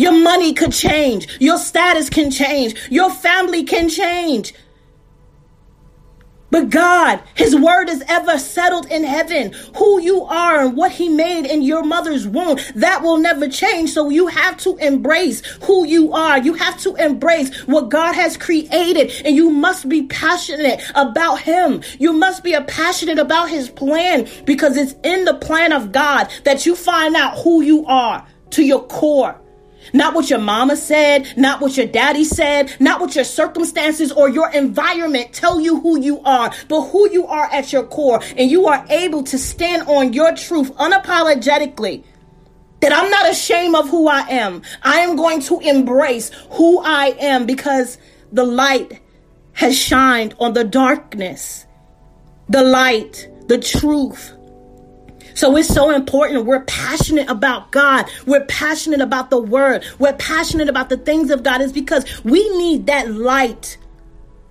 Your 0.00 0.18
money 0.18 0.54
could 0.54 0.72
change. 0.72 1.28
Your 1.40 1.58
status 1.58 2.08
can 2.08 2.30
change. 2.30 2.74
Your 2.90 3.10
family 3.10 3.64
can 3.64 3.90
change. 3.90 4.54
But 6.50 6.70
God, 6.70 7.22
His 7.34 7.54
word 7.54 7.90
is 7.90 8.02
ever 8.08 8.38
settled 8.38 8.86
in 8.86 9.04
heaven. 9.04 9.52
Who 9.76 10.00
you 10.00 10.22
are 10.22 10.64
and 10.64 10.74
what 10.74 10.92
He 10.92 11.10
made 11.10 11.44
in 11.44 11.60
your 11.60 11.82
mother's 11.82 12.26
womb, 12.26 12.58
that 12.76 13.02
will 13.02 13.18
never 13.18 13.46
change. 13.46 13.90
So 13.90 14.08
you 14.08 14.28
have 14.28 14.56
to 14.64 14.74
embrace 14.78 15.44
who 15.64 15.86
you 15.86 16.14
are. 16.14 16.38
You 16.38 16.54
have 16.54 16.80
to 16.80 16.94
embrace 16.94 17.54
what 17.66 17.90
God 17.90 18.14
has 18.14 18.38
created 18.38 19.12
and 19.26 19.36
you 19.36 19.50
must 19.50 19.86
be 19.86 20.04
passionate 20.06 20.80
about 20.94 21.42
Him. 21.42 21.82
You 21.98 22.14
must 22.14 22.42
be 22.42 22.56
passionate 22.66 23.18
about 23.18 23.50
His 23.50 23.68
plan 23.68 24.26
because 24.46 24.78
it's 24.78 24.94
in 25.04 25.26
the 25.26 25.34
plan 25.34 25.74
of 25.74 25.92
God 25.92 26.30
that 26.44 26.64
you 26.64 26.74
find 26.74 27.14
out 27.16 27.36
who 27.40 27.60
you 27.60 27.84
are 27.84 28.26
to 28.52 28.64
your 28.64 28.86
core. 28.86 29.38
Not 29.92 30.14
what 30.14 30.30
your 30.30 30.38
mama 30.38 30.76
said, 30.76 31.36
not 31.36 31.60
what 31.60 31.76
your 31.76 31.86
daddy 31.86 32.24
said, 32.24 32.74
not 32.80 33.00
what 33.00 33.14
your 33.14 33.24
circumstances 33.24 34.12
or 34.12 34.28
your 34.28 34.50
environment 34.52 35.32
tell 35.32 35.60
you 35.60 35.80
who 35.80 36.00
you 36.00 36.20
are, 36.20 36.52
but 36.68 36.88
who 36.88 37.10
you 37.10 37.26
are 37.26 37.46
at 37.52 37.72
your 37.72 37.84
core. 37.84 38.20
And 38.36 38.50
you 38.50 38.66
are 38.66 38.84
able 38.88 39.22
to 39.24 39.38
stand 39.38 39.88
on 39.88 40.12
your 40.12 40.34
truth 40.34 40.72
unapologetically. 40.74 42.04
That 42.80 42.92
I'm 42.92 43.10
not 43.10 43.30
ashamed 43.30 43.74
of 43.74 43.90
who 43.90 44.08
I 44.08 44.20
am. 44.20 44.62
I 44.82 45.00
am 45.00 45.16
going 45.16 45.40
to 45.42 45.60
embrace 45.60 46.30
who 46.52 46.80
I 46.80 47.14
am 47.20 47.44
because 47.44 47.98
the 48.32 48.44
light 48.44 49.00
has 49.52 49.78
shined 49.78 50.34
on 50.38 50.54
the 50.54 50.64
darkness. 50.64 51.66
The 52.48 52.62
light, 52.62 53.28
the 53.48 53.58
truth, 53.58 54.32
so 55.34 55.56
it's 55.56 55.68
so 55.68 55.90
important. 55.90 56.46
We're 56.46 56.64
passionate 56.64 57.28
about 57.28 57.70
God. 57.70 58.06
We're 58.26 58.44
passionate 58.46 59.00
about 59.00 59.30
the 59.30 59.40
word. 59.40 59.84
We're 59.98 60.14
passionate 60.14 60.68
about 60.68 60.88
the 60.88 60.96
things 60.96 61.30
of 61.30 61.42
God 61.42 61.60
is 61.60 61.72
because 61.72 62.04
we 62.24 62.48
need 62.58 62.86
that 62.86 63.10
light 63.10 63.78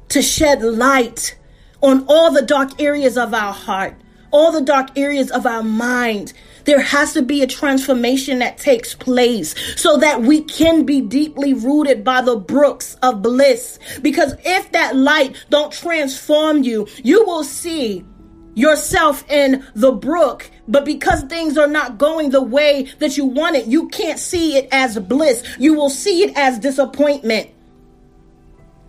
to 0.10 0.22
shed 0.22 0.62
light 0.62 1.38
on 1.82 2.06
all 2.08 2.32
the 2.32 2.42
dark 2.42 2.82
areas 2.82 3.18
of 3.18 3.34
our 3.34 3.54
heart, 3.54 3.96
all 4.32 4.52
the 4.52 4.62
dark 4.62 4.98
areas 4.98 5.32
of 5.32 5.46
our 5.46 5.64
mind. 5.64 6.34
There 6.66 6.82
has 6.82 7.14
to 7.14 7.22
be 7.22 7.42
a 7.42 7.48
transformation 7.48 8.40
that 8.40 8.58
takes 8.58 8.94
place 8.94 9.56
so 9.80 9.98
that 9.98 10.22
we 10.22 10.42
can 10.42 10.86
be 10.86 11.02
deeply 11.02 11.54
rooted 11.54 12.04
by 12.04 12.22
the 12.22 12.36
brooks 12.36 12.96
of 13.02 13.22
bliss. 13.22 13.80
Because 14.02 14.36
if 14.44 14.72
that 14.74 14.96
light 14.96 15.36
don't 15.50 15.72
transform 15.72 16.64
you, 16.64 16.88
you 17.04 17.24
will 17.26 17.44
see 17.44 18.04
yourself 18.56 19.24
in 19.30 19.66
the 19.74 19.92
brook, 19.92 20.50
but 20.70 20.86
because 20.86 21.24
things 21.24 21.58
are 21.58 21.68
not 21.68 21.98
going 21.98 22.30
the 22.30 22.44
way 22.44 22.88
that 23.00 23.18
you 23.18 23.26
want 23.26 23.56
it, 23.56 23.66
you 23.66 23.90
can't 23.90 24.20
see 24.20 24.56
it 24.56 24.70
as 24.72 24.98
bliss. 25.00 25.44
You 25.58 25.74
will 25.74 25.90
see 25.90 26.24
it 26.24 26.38
as 26.38 26.60
disappointment. 26.60 27.50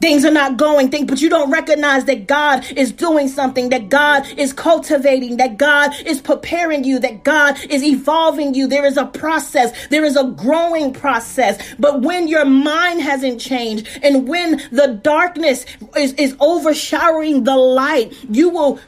Things 0.01 0.25
are 0.25 0.31
not 0.31 0.57
going, 0.57 0.91
things, 0.91 1.11
but 1.11 1.21
you 1.21 1.29
don't 1.29 1.51
recognize 1.51 2.07
that 2.07 2.27
God 2.27 2.65
is 2.73 2.91
doing 2.91 3.29
something, 3.29 3.69
that 3.69 3.91
God 3.91 4.27
is 4.39 4.55
cultivating, 4.55 5.37
that 5.37 5.59
God 5.59 5.95
is 6.07 6.23
preparing 6.23 6.85
you, 6.85 6.99
that 7.01 7.23
God 7.23 7.63
is 7.69 7.83
evolving 7.83 8.55
you. 8.55 8.67
There 8.67 8.87
is 8.87 8.97
a 8.97 9.05
process, 9.05 9.89
there 9.89 10.05
is 10.05 10.17
a 10.17 10.25
growing 10.25 10.95
process. 10.95 11.75
But 11.79 12.01
when 12.01 12.29
your 12.29 12.47
mind 12.47 13.03
hasn't 13.03 13.43
changed 13.43 13.89
and 14.03 14.27
when 14.27 14.63
the 14.73 14.99
darkness 15.03 15.67
is, 15.95 16.15
is 16.15 16.35
overshowering 16.41 17.45
the 17.45 17.57
light, 17.57 18.15
you 18.31 18.49
will 18.49 18.81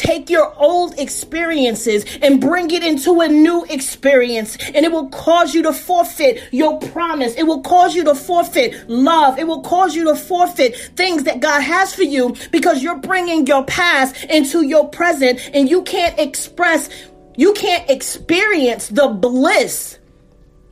take 0.00 0.30
your 0.30 0.54
old 0.56 0.98
experiences 0.98 2.06
and 2.22 2.40
bring 2.40 2.70
it 2.70 2.82
into 2.82 3.20
a 3.20 3.28
new 3.28 3.64
experience. 3.66 4.56
And 4.74 4.84
it 4.86 4.90
will 4.90 5.08
cause 5.08 5.54
you 5.54 5.62
to 5.64 5.72
forfeit 5.72 6.42
your 6.52 6.78
promise. 6.78 7.34
It 7.34 7.42
will 7.42 7.60
cause 7.60 7.94
you 7.94 8.04
to 8.04 8.14
forfeit 8.14 8.88
love. 8.88 9.38
It 9.38 9.46
will 9.46 9.60
cause 9.60 9.94
you 9.94 10.04
to 10.04 10.16
forfeit 10.16 10.76
things 10.96 11.24
that 11.24 11.40
God 11.40 11.60
has 11.60 11.94
for 11.94 12.02
you 12.02 12.34
because 12.50 12.82
you're 12.82 12.98
bringing 12.98 13.46
your 13.46 13.64
past 13.64 14.24
into 14.24 14.64
your 14.64 14.88
present 14.88 15.38
and 15.52 15.68
you 15.68 15.82
can't 15.82 16.18
express, 16.18 16.88
you 17.36 17.52
can't 17.52 17.88
experience 17.90 18.88
the 18.88 19.08
bliss. 19.08 19.98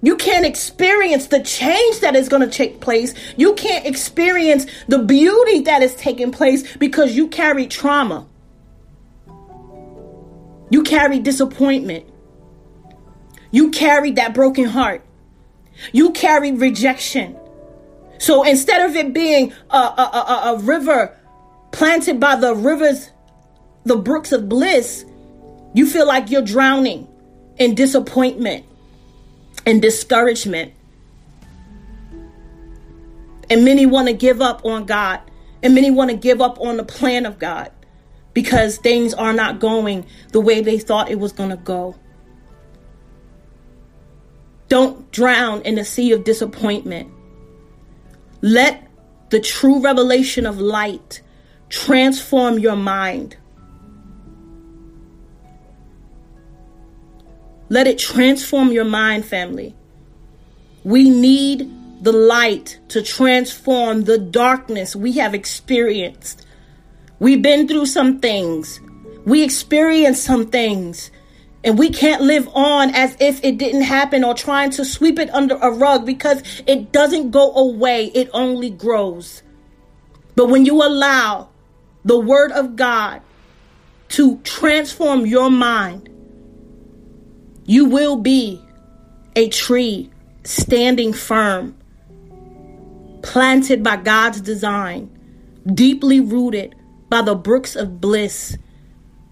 You 0.01 0.17
can't 0.17 0.47
experience 0.47 1.27
the 1.27 1.43
change 1.43 2.01
that 2.01 2.15
is 2.15 2.29
going 2.29 2.49
to 2.49 2.49
take 2.49 2.81
place. 2.81 3.15
You 3.37 3.55
can't 3.55 3.85
experience 3.85 4.67
the 4.87 5.01
beauty 5.01 5.63
that 5.63 5.83
is 5.83 5.97
taking 5.97 6.31
place 6.31 6.77
because 6.77 7.17
you 7.17 7.27
carry 7.27 7.67
trauma. 7.67 8.28
You 10.71 10.83
carried 10.83 11.23
disappointment. 11.23 12.07
You 13.51 13.71
carried 13.71 14.17
that 14.17 14.35
broken 14.35 14.67
heart. 14.67 15.05
You 15.93 16.11
carried 16.11 16.61
rejection. 16.61 17.37
So 18.19 18.43
instead 18.43 18.89
of 18.89 18.97
it 18.97 19.15
being 19.15 19.53
a, 19.71 19.77
a, 19.77 19.79
a, 19.79 20.55
a 20.55 20.59
river 20.59 21.17
planted 21.71 22.19
by 22.21 22.37
the 22.37 22.55
rivers, 22.55 23.11
the 23.85 23.97
brooks 23.97 24.33
of 24.33 24.49
bliss, 24.49 25.05
you 25.73 25.87
feel 25.87 26.07
like 26.07 26.31
you're 26.31 26.43
drowning 26.43 27.09
in 27.57 27.75
disappointment 27.75 28.67
and 29.65 29.81
discouragement. 29.81 30.75
And 33.51 33.65
many 33.65 33.87
want 33.87 34.09
to 34.09 34.13
give 34.13 34.43
up 34.43 34.65
on 34.65 34.85
God, 34.85 35.21
and 35.63 35.75
many 35.75 35.91
want 35.91 36.11
to 36.11 36.17
give 36.17 36.43
up 36.43 36.61
on 36.61 36.77
the 36.77 36.85
plan 36.85 37.25
of 37.25 37.39
God 37.39 37.71
because 38.39 38.77
things 38.77 39.15
are 39.15 39.33
not 39.33 39.59
going 39.59 40.07
the 40.31 40.41
way 40.41 40.61
they 40.61 40.79
thought 40.79 41.11
it 41.11 41.19
was 41.19 41.33
going 41.33 41.51
to 41.51 41.57
go. 41.57 41.97
Don't 44.69 45.11
drown 45.11 45.61
in 45.63 45.75
the 45.75 45.85
sea 45.85 46.13
of 46.13 46.23
disappointment. 46.23 47.11
Let 48.41 48.87
the 49.31 49.41
true 49.41 49.81
revelation 49.81 50.47
of 50.47 50.61
light 50.61 51.21
transform 51.69 52.61
your 52.61 52.77
mind. 52.77 53.37
Let 57.69 57.89
it 57.89 57.99
transform 57.99 58.71
your 58.71 58.85
mind, 58.85 59.25
family. 59.27 59.75
We 60.85 61.11
need 61.11 61.69
the 62.05 62.13
light 62.13 62.79
to 62.91 63.03
transform 63.03 64.05
the 64.05 64.17
darkness 64.17 64.95
we 64.95 65.15
have 65.15 65.35
experienced. 65.35 66.47
We've 67.21 67.43
been 67.43 67.67
through 67.67 67.87
some 67.87 68.21
things. 68.21 68.81
We 69.25 69.43
experienced 69.43 70.23
some 70.23 70.47
things. 70.47 71.11
And 71.65 71.79
we 71.79 71.91
can't 71.91 72.23
live 72.23 72.49
on 72.55 72.95
as 72.95 73.17
if 73.19 73.45
it 73.45 73.59
didn't 73.59 73.83
happen 73.83 74.23
or 74.23 74.33
trying 74.33 74.71
to 74.71 74.85
sweep 74.85 75.19
it 75.19 75.29
under 75.35 75.57
a 75.57 75.71
rug 75.71 76.07
because 76.07 76.43
it 76.67 76.93
doesn't 76.93 77.31
go 77.33 77.53
away, 77.55 78.07
it 78.15 78.31
only 78.33 78.71
grows. 78.71 79.43
But 80.37 80.47
when 80.47 80.65
you 80.65 80.83
allow 80.83 81.49
the 82.05 82.19
Word 82.19 82.53
of 82.53 82.77
God 82.77 83.23
to 84.11 84.39
transform 84.45 85.27
your 85.27 85.51
mind, 85.51 86.09
you 87.67 87.87
will 87.87 88.17
be 88.17 88.65
a 89.35 89.49
tree 89.49 90.11
standing 90.45 91.13
firm, 91.13 91.77
planted 93.23 93.83
by 93.83 93.97
God's 93.97 94.41
design, 94.41 95.11
deeply 95.75 96.21
rooted 96.21 96.77
by 97.09 97.23
the 97.23 97.35
brooks 97.35 97.77
of 97.77 98.01
bliss. 98.01 98.57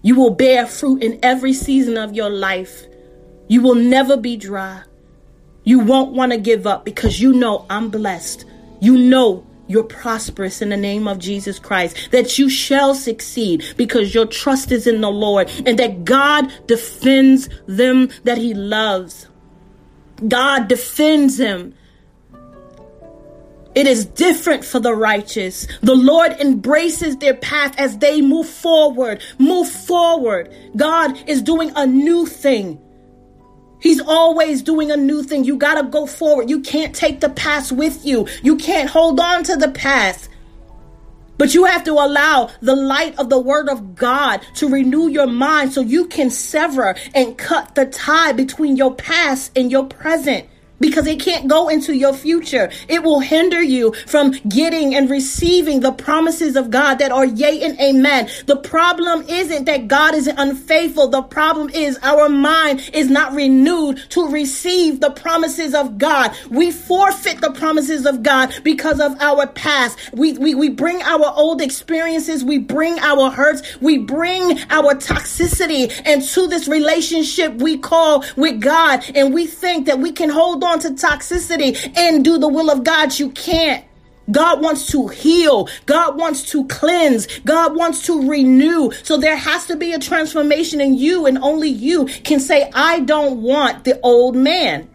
You 0.01 0.15
will 0.15 0.31
bear 0.31 0.65
fruit 0.65 1.03
in 1.03 1.19
every 1.23 1.53
season 1.53 1.97
of 1.97 2.13
your 2.13 2.29
life. 2.29 2.85
You 3.47 3.61
will 3.61 3.75
never 3.75 4.17
be 4.17 4.37
dry. 4.37 4.83
You 5.63 5.79
won't 5.79 6.13
want 6.13 6.31
to 6.31 6.37
give 6.37 6.65
up 6.65 6.85
because 6.85 7.19
you 7.19 7.33
know 7.33 7.65
I'm 7.69 7.89
blessed. 7.89 8.45
You 8.79 8.97
know 8.97 9.45
you're 9.67 9.83
prosperous 9.83 10.61
in 10.61 10.69
the 10.69 10.77
name 10.77 11.07
of 11.07 11.19
Jesus 11.19 11.59
Christ, 11.59 12.11
that 12.11 12.39
you 12.39 12.49
shall 12.49 12.95
succeed 12.95 13.65
because 13.75 14.13
your 14.13 14.25
trust 14.25 14.71
is 14.71 14.87
in 14.87 15.01
the 15.01 15.11
Lord, 15.11 15.49
and 15.65 15.77
that 15.77 16.05
God 16.05 16.51
defends 16.67 17.49
them 17.67 18.09
that 18.23 18.37
He 18.37 18.53
loves. 18.53 19.27
God 20.27 20.67
defends 20.67 21.37
them. 21.37 21.73
It 23.77 23.85
is 23.85 24.05
different 24.05 24.65
for 24.65 24.79
the 24.79 24.95
righteous. 24.95 25.67
The 25.81 25.93
Lord 25.93 26.31
embraces 26.41 27.17
their 27.17 27.35
path 27.35 27.75
as 27.77 27.99
they 27.99 28.23
move 28.23 28.49
forward. 28.49 29.21
Move 29.37 29.69
forward. 29.69 30.51
God 30.75 31.29
is 31.29 31.43
doing 31.43 31.71
a 31.75 31.85
new 31.85 32.25
thing. 32.25 32.81
He's 33.79 34.01
always 34.01 34.63
doing 34.63 34.89
a 34.89 34.97
new 34.97 35.21
thing. 35.21 35.43
You 35.43 35.57
got 35.57 35.79
to 35.79 35.83
go 35.83 36.07
forward. 36.07 36.49
You 36.49 36.61
can't 36.61 36.95
take 36.95 37.19
the 37.19 37.29
past 37.29 37.71
with 37.71 38.03
you. 38.03 38.27
You 38.41 38.55
can't 38.55 38.89
hold 38.89 39.19
on 39.19 39.43
to 39.43 39.55
the 39.55 39.69
past. 39.69 40.27
But 41.37 41.53
you 41.53 41.65
have 41.65 41.83
to 41.83 41.91
allow 41.91 42.49
the 42.61 42.75
light 42.75 43.19
of 43.19 43.29
the 43.29 43.39
word 43.39 43.69
of 43.69 43.93
God 43.93 44.41
to 44.55 44.69
renew 44.69 45.07
your 45.07 45.27
mind 45.27 45.73
so 45.73 45.81
you 45.81 46.07
can 46.07 46.31
sever 46.31 46.95
and 47.13 47.37
cut 47.37 47.75
the 47.75 47.85
tie 47.85 48.33
between 48.33 48.75
your 48.75 48.95
past 48.95 49.51
and 49.55 49.69
your 49.69 49.85
present 49.85 50.49
because 50.79 51.07
it 51.07 51.19
can't 51.19 51.47
go 51.47 51.69
into 51.69 51.95
your 51.95 52.13
future. 52.13 52.71
It 52.87 53.03
will 53.03 53.19
hinder 53.19 53.61
you 53.61 53.93
from 54.05 54.31
getting 54.47 54.95
and 54.95 55.09
receiving 55.09 55.79
the 55.79 55.91
promises 55.91 56.55
of 56.55 56.69
God 56.69 56.95
that 56.95 57.11
are 57.11 57.25
yea 57.25 57.61
and 57.63 57.79
amen. 57.79 58.29
The 58.45 58.57
problem 58.57 59.23
isn't 59.27 59.65
that 59.65 59.87
God 59.87 60.13
is 60.13 60.27
unfaithful. 60.27 61.07
The 61.07 61.21
problem 61.21 61.69
is 61.69 61.99
our 62.03 62.29
mind 62.29 62.89
is 62.93 63.09
not 63.09 63.33
renewed 63.33 63.97
to 64.09 64.27
receive 64.27 64.99
the 64.99 65.11
promises 65.11 65.73
of 65.73 65.97
God. 65.97 66.35
We 66.49 66.71
forfeit 66.71 67.41
the 67.41 67.51
promises 67.51 68.05
of 68.05 68.23
God 68.23 68.53
because 68.63 68.99
of 68.99 69.19
our 69.21 69.47
past. 69.47 69.97
We, 70.13 70.33
we, 70.37 70.55
we 70.55 70.69
bring 70.69 71.01
our 71.01 71.33
old 71.35 71.61
experiences. 71.61 72.43
We 72.43 72.59
bring 72.59 72.99
our 72.99 73.31
hurts. 73.31 73.79
We 73.81 73.97
bring 73.97 74.59
our 74.69 74.95
toxicity 74.95 75.91
into 76.05 76.47
this 76.47 76.67
relationship 76.67 77.55
we 77.55 77.77
call 77.77 78.23
with 78.35 78.61
God. 78.61 79.03
And 79.15 79.33
we 79.33 79.47
think 79.47 79.85
that 79.87 79.99
we 79.99 80.11
can 80.11 80.29
hold 80.29 80.63
on 80.63 80.66
to 80.81 80.89
toxicity 80.89 81.97
and 81.97 82.23
do 82.23 82.37
the 82.37 82.47
will 82.47 82.69
of 82.69 82.83
God. 82.83 83.17
You 83.17 83.31
can't. 83.31 83.83
God 84.29 84.61
wants 84.61 84.87
to 84.87 85.07
heal. 85.07 85.69
God 85.85 86.17
wants 86.17 86.51
to 86.51 86.67
cleanse. 86.67 87.27
God 87.39 87.75
wants 87.75 88.05
to 88.07 88.29
renew. 88.29 88.91
So 89.03 89.17
there 89.17 89.37
has 89.37 89.65
to 89.67 89.77
be 89.77 89.93
a 89.93 89.99
transformation 89.99 90.81
in 90.81 90.95
you, 90.95 91.25
and 91.25 91.37
only 91.37 91.69
you 91.69 92.05
can 92.05 92.39
say, 92.39 92.69
I 92.73 92.99
don't 93.01 93.41
want 93.41 93.85
the 93.85 93.99
old 94.01 94.35
man. 94.35 94.89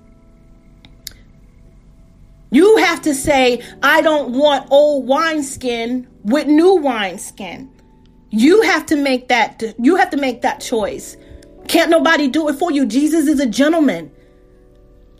You 2.50 2.76
have 2.76 3.00
to 3.02 3.14
say, 3.14 3.64
I 3.82 4.02
don't 4.02 4.34
want 4.34 4.70
old 4.70 5.06
wineskin 5.06 6.06
with 6.22 6.46
new 6.46 6.74
wineskin. 6.74 7.70
You 8.28 8.60
have 8.62 8.84
to 8.86 8.96
make 8.96 9.28
that 9.28 9.62
you 9.78 9.96
have 9.96 10.10
to 10.10 10.18
make 10.18 10.42
that 10.42 10.60
choice. 10.60 11.16
Can't 11.68 11.90
nobody 11.90 12.28
do 12.28 12.48
it 12.48 12.54
for 12.54 12.70
you. 12.70 12.84
Jesus 12.84 13.26
is 13.26 13.40
a 13.40 13.46
gentleman. 13.46 14.10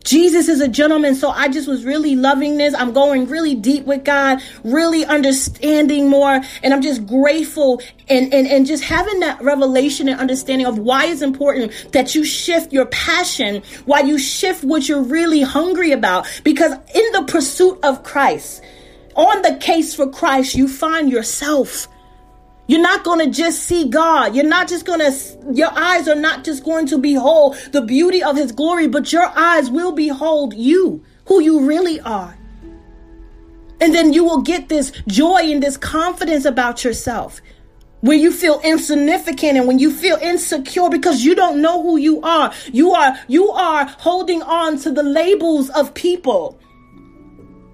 Jesus 0.04 0.48
is 0.48 0.60
a 0.60 0.68
gentleman. 0.68 1.14
So 1.14 1.30
I 1.30 1.48
just 1.48 1.68
was 1.68 1.84
really 1.84 2.16
loving 2.16 2.56
this. 2.56 2.74
I'm 2.74 2.92
going 2.92 3.26
really 3.28 3.54
deep 3.54 3.84
with 3.84 4.04
God, 4.04 4.42
really 4.64 5.04
understanding 5.04 6.08
more. 6.08 6.40
And 6.62 6.74
I'm 6.74 6.82
just 6.82 7.06
grateful 7.06 7.80
and, 8.08 8.32
and, 8.32 8.46
and 8.46 8.66
just 8.66 8.84
having 8.84 9.20
that 9.20 9.40
revelation 9.42 10.08
and 10.08 10.20
understanding 10.20 10.66
of 10.66 10.78
why 10.78 11.06
it's 11.06 11.22
important 11.22 11.72
that 11.92 12.14
you 12.14 12.24
shift 12.24 12.72
your 12.72 12.86
passion, 12.86 13.62
why 13.84 14.00
you 14.00 14.18
shift 14.18 14.64
what 14.64 14.88
you're 14.88 15.02
really 15.02 15.42
hungry 15.42 15.92
about. 15.92 16.26
Because 16.44 16.72
in 16.94 17.12
the 17.12 17.24
pursuit 17.26 17.78
of 17.82 18.02
Christ, 18.02 18.62
on 19.14 19.42
the 19.42 19.56
case 19.56 19.94
for 19.94 20.08
Christ, 20.10 20.54
you 20.54 20.68
find 20.68 21.10
yourself. 21.10 21.88
You're 22.72 22.80
not 22.80 23.04
going 23.04 23.18
to 23.18 23.30
just 23.30 23.64
see 23.64 23.86
God. 23.86 24.34
You're 24.34 24.48
not 24.48 24.66
just 24.66 24.86
going 24.86 25.00
to, 25.00 25.12
your 25.52 25.70
eyes 25.78 26.08
are 26.08 26.14
not 26.14 26.42
just 26.42 26.64
going 26.64 26.86
to 26.86 26.96
behold 26.96 27.54
the 27.70 27.82
beauty 27.82 28.22
of 28.22 28.34
His 28.34 28.50
glory, 28.50 28.88
but 28.88 29.12
your 29.12 29.26
eyes 29.26 29.70
will 29.70 29.92
behold 29.92 30.54
you, 30.54 31.04
who 31.26 31.42
you 31.42 31.66
really 31.66 32.00
are. 32.00 32.34
And 33.78 33.94
then 33.94 34.14
you 34.14 34.24
will 34.24 34.40
get 34.40 34.70
this 34.70 34.90
joy 35.06 35.52
and 35.52 35.62
this 35.62 35.76
confidence 35.76 36.46
about 36.46 36.82
yourself 36.82 37.42
where 38.00 38.16
you 38.16 38.32
feel 38.32 38.58
insignificant 38.64 39.58
and 39.58 39.68
when 39.68 39.78
you 39.78 39.92
feel 39.92 40.16
insecure 40.22 40.88
because 40.88 41.22
you 41.22 41.34
don't 41.34 41.60
know 41.60 41.82
who 41.82 41.98
you 41.98 42.22
are. 42.22 42.54
You 42.72 42.92
are, 42.92 43.18
you 43.28 43.50
are 43.50 43.84
holding 43.84 44.40
on 44.40 44.78
to 44.78 44.90
the 44.90 45.02
labels 45.02 45.68
of 45.68 45.92
people. 45.92 46.58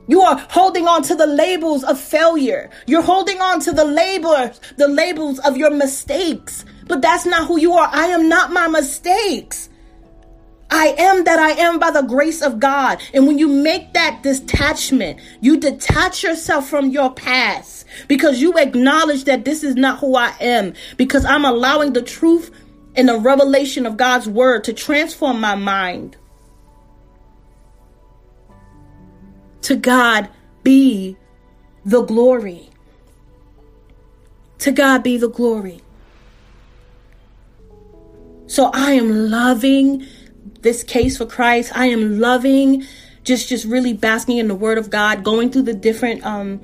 You 0.08 0.22
are 0.22 0.38
holding 0.50 0.88
on 0.88 1.02
to 1.04 1.14
the 1.14 1.26
labels 1.26 1.84
of 1.84 2.00
failure. 2.00 2.70
You're 2.86 3.02
holding 3.02 3.40
on 3.40 3.60
to 3.60 3.72
the 3.72 3.84
labels, 3.84 4.60
the 4.76 4.88
labels 4.88 5.38
of 5.40 5.56
your 5.56 5.70
mistakes. 5.70 6.64
But 6.86 7.02
that's 7.02 7.26
not 7.26 7.46
who 7.46 7.60
you 7.60 7.74
are. 7.74 7.88
I 7.92 8.06
am 8.06 8.28
not 8.28 8.50
my 8.50 8.66
mistakes. 8.68 9.68
I 10.70 10.94
am 10.98 11.24
that 11.24 11.38
I 11.38 11.50
am 11.62 11.78
by 11.78 11.90
the 11.90 12.02
grace 12.02 12.42
of 12.42 12.58
God. 12.60 13.02
And 13.14 13.26
when 13.26 13.38
you 13.38 13.48
make 13.48 13.92
that 13.94 14.22
detachment, 14.22 15.20
you 15.40 15.58
detach 15.58 16.22
yourself 16.22 16.68
from 16.68 16.88
your 16.88 17.12
past 17.12 17.86
because 18.06 18.40
you 18.40 18.54
acknowledge 18.54 19.24
that 19.24 19.44
this 19.44 19.62
is 19.62 19.76
not 19.76 19.98
who 19.98 20.16
I 20.16 20.34
am 20.40 20.74
because 20.96 21.24
I'm 21.24 21.44
allowing 21.44 21.92
the 21.92 22.02
truth 22.02 22.50
and 22.96 23.08
the 23.08 23.18
revelation 23.18 23.86
of 23.86 23.96
God's 23.96 24.28
word 24.28 24.64
to 24.64 24.72
transform 24.72 25.40
my 25.40 25.54
mind. 25.54 26.16
To 29.62 29.76
God 29.76 30.28
be 30.62 31.16
the 31.84 32.02
glory. 32.02 32.70
To 34.58 34.72
God 34.72 35.02
be 35.02 35.16
the 35.16 35.28
glory. 35.28 35.80
So 38.46 38.70
I 38.72 38.92
am 38.92 39.30
loving 39.30 40.06
this 40.62 40.82
case 40.82 41.18
for 41.18 41.26
Christ. 41.26 41.70
I 41.76 41.86
am 41.86 42.18
loving 42.18 42.84
just 43.24 43.46
just 43.48 43.66
really 43.66 43.92
basking 43.92 44.38
in 44.38 44.48
the 44.48 44.54
word 44.54 44.78
of 44.78 44.88
God, 44.88 45.22
going 45.22 45.50
through 45.50 45.62
the 45.62 45.74
different 45.74 46.24
um, 46.24 46.62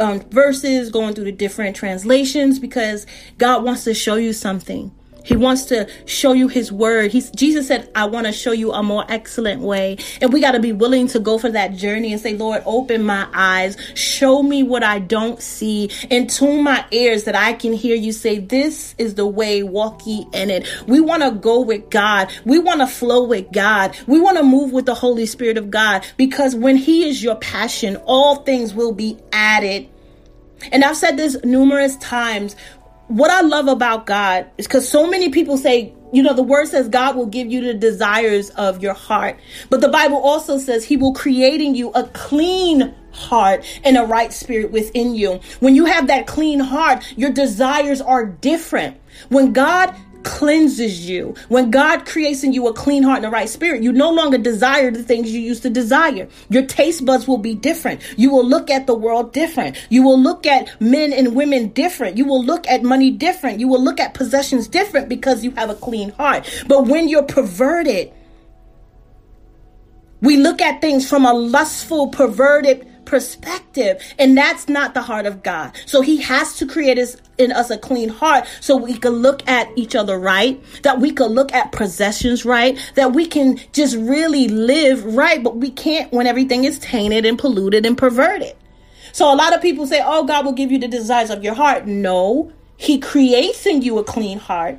um 0.00 0.20
verses, 0.30 0.90
going 0.90 1.14
through 1.14 1.24
the 1.24 1.32
different 1.32 1.76
translations 1.76 2.58
because 2.58 3.06
God 3.36 3.64
wants 3.64 3.84
to 3.84 3.92
show 3.92 4.14
you 4.14 4.32
something. 4.32 4.95
He 5.26 5.36
wants 5.36 5.64
to 5.66 5.88
show 6.06 6.32
you 6.32 6.46
his 6.46 6.70
word. 6.70 7.10
He's 7.10 7.30
Jesus 7.30 7.66
said, 7.66 7.90
I 7.94 8.04
want 8.06 8.26
to 8.26 8.32
show 8.32 8.52
you 8.52 8.72
a 8.72 8.82
more 8.82 9.04
excellent 9.08 9.60
way. 9.60 9.98
And 10.20 10.32
we 10.32 10.40
got 10.40 10.52
to 10.52 10.60
be 10.60 10.72
willing 10.72 11.08
to 11.08 11.18
go 11.18 11.36
for 11.36 11.50
that 11.50 11.74
journey 11.74 12.12
and 12.12 12.22
say, 12.22 12.36
Lord, 12.36 12.62
open 12.64 13.02
my 13.02 13.26
eyes, 13.34 13.76
show 13.94 14.42
me 14.42 14.62
what 14.62 14.84
I 14.84 15.00
don't 15.00 15.42
see, 15.42 15.90
and 16.10 16.30
tune 16.30 16.62
my 16.62 16.84
ears 16.92 17.24
that 17.24 17.34
I 17.34 17.54
can 17.54 17.72
hear 17.72 17.96
you 17.96 18.12
say, 18.12 18.38
This 18.38 18.94
is 18.98 19.16
the 19.16 19.26
way, 19.26 19.64
walk 19.64 20.06
ye 20.06 20.26
in 20.32 20.48
it. 20.48 20.66
We 20.86 21.00
want 21.00 21.24
to 21.24 21.32
go 21.32 21.60
with 21.60 21.90
God. 21.90 22.32
We 22.44 22.60
want 22.60 22.80
to 22.80 22.86
flow 22.86 23.24
with 23.24 23.50
God. 23.52 23.96
We 24.06 24.20
want 24.20 24.36
to 24.38 24.44
move 24.44 24.72
with 24.72 24.86
the 24.86 24.94
Holy 24.94 25.26
Spirit 25.26 25.58
of 25.58 25.70
God 25.70 26.06
because 26.16 26.54
when 26.54 26.76
He 26.76 27.08
is 27.08 27.22
your 27.22 27.36
passion, 27.36 27.96
all 28.04 28.36
things 28.36 28.74
will 28.74 28.92
be 28.92 29.18
added. 29.32 29.88
And 30.72 30.84
I've 30.84 30.96
said 30.96 31.16
this 31.16 31.36
numerous 31.44 31.96
times 31.96 32.56
what 33.08 33.30
I 33.30 33.40
love 33.42 33.68
about 33.68 34.06
God 34.06 34.46
is 34.58 34.66
because 34.66 34.88
so 34.88 35.06
many 35.06 35.30
people 35.30 35.56
say, 35.56 35.94
you 36.12 36.22
know, 36.22 36.34
the 36.34 36.42
word 36.42 36.68
says 36.68 36.88
God 36.88 37.16
will 37.16 37.26
give 37.26 37.50
you 37.50 37.60
the 37.60 37.74
desires 37.74 38.50
of 38.50 38.82
your 38.82 38.94
heart. 38.94 39.38
But 39.70 39.80
the 39.80 39.88
Bible 39.88 40.16
also 40.16 40.58
says 40.58 40.84
he 40.84 40.96
will 40.96 41.12
create 41.12 41.60
in 41.60 41.74
you 41.74 41.90
a 41.90 42.04
clean 42.04 42.94
heart 43.12 43.64
and 43.84 43.96
a 43.96 44.02
right 44.02 44.32
spirit 44.32 44.70
within 44.70 45.14
you. 45.14 45.40
When 45.60 45.74
you 45.74 45.84
have 45.86 46.06
that 46.08 46.26
clean 46.26 46.60
heart, 46.60 47.04
your 47.16 47.30
desires 47.30 48.00
are 48.00 48.26
different. 48.26 48.98
When 49.28 49.52
God 49.52 49.94
cleanses 50.26 51.08
you. 51.08 51.34
When 51.48 51.70
God 51.70 52.04
creates 52.04 52.42
in 52.42 52.52
you 52.52 52.66
a 52.66 52.74
clean 52.74 53.04
heart 53.04 53.18
and 53.18 53.26
a 53.26 53.30
right 53.30 53.48
spirit, 53.48 53.82
you 53.82 53.92
no 53.92 54.10
longer 54.10 54.36
desire 54.36 54.90
the 54.90 55.04
things 55.04 55.30
you 55.30 55.40
used 55.40 55.62
to 55.62 55.70
desire. 55.70 56.28
Your 56.50 56.66
taste 56.66 57.06
buds 57.06 57.28
will 57.28 57.38
be 57.38 57.54
different. 57.54 58.00
You 58.18 58.32
will 58.32 58.44
look 58.44 58.68
at 58.68 58.88
the 58.88 58.94
world 58.94 59.32
different. 59.32 59.76
You 59.88 60.02
will 60.02 60.20
look 60.20 60.44
at 60.44 60.78
men 60.80 61.12
and 61.12 61.36
women 61.36 61.68
different. 61.68 62.16
You 62.16 62.24
will 62.24 62.44
look 62.44 62.66
at 62.66 62.82
money 62.82 63.12
different. 63.12 63.60
You 63.60 63.68
will 63.68 63.82
look 63.82 64.00
at 64.00 64.14
possessions 64.14 64.66
different 64.66 65.08
because 65.08 65.44
you 65.44 65.52
have 65.52 65.70
a 65.70 65.76
clean 65.76 66.10
heart. 66.10 66.64
But 66.66 66.86
when 66.86 67.08
you're 67.08 67.22
perverted, 67.22 68.12
we 70.20 70.36
look 70.38 70.60
at 70.60 70.80
things 70.80 71.08
from 71.08 71.24
a 71.24 71.32
lustful, 71.32 72.08
perverted 72.08 72.84
perspective. 73.06 74.02
And 74.18 74.36
that's 74.36 74.68
not 74.68 74.94
the 74.94 75.02
heart 75.02 75.26
of 75.26 75.42
God. 75.42 75.74
So 75.86 76.00
he 76.02 76.20
has 76.22 76.56
to 76.56 76.66
create 76.66 76.98
us 76.98 77.16
in 77.38 77.52
us 77.52 77.70
a 77.70 77.78
clean 77.78 78.08
heart 78.08 78.46
so 78.60 78.76
we 78.76 78.96
can 78.96 79.12
look 79.12 79.46
at 79.48 79.68
each 79.76 79.94
other 79.94 80.18
right, 80.18 80.62
that 80.82 81.00
we 81.00 81.12
can 81.12 81.28
look 81.28 81.52
at 81.52 81.72
possessions 81.72 82.44
right, 82.44 82.78
that 82.94 83.12
we 83.12 83.26
can 83.26 83.58
just 83.72 83.96
really 83.96 84.48
live 84.48 85.04
right, 85.04 85.42
but 85.42 85.56
we 85.56 85.70
can't 85.70 86.12
when 86.12 86.26
everything 86.26 86.64
is 86.64 86.78
tainted 86.78 87.24
and 87.24 87.38
polluted 87.38 87.86
and 87.86 87.96
perverted. 87.96 88.56
So 89.12 89.32
a 89.32 89.36
lot 89.36 89.54
of 89.54 89.62
people 89.62 89.86
say, 89.86 90.02
oh, 90.04 90.24
God 90.24 90.44
will 90.44 90.52
give 90.52 90.70
you 90.70 90.78
the 90.78 90.88
desires 90.88 91.30
of 91.30 91.42
your 91.42 91.54
heart. 91.54 91.86
No, 91.86 92.52
he 92.76 92.98
creates 92.98 93.64
in 93.64 93.82
you 93.82 93.98
a 93.98 94.04
clean 94.04 94.38
heart. 94.38 94.78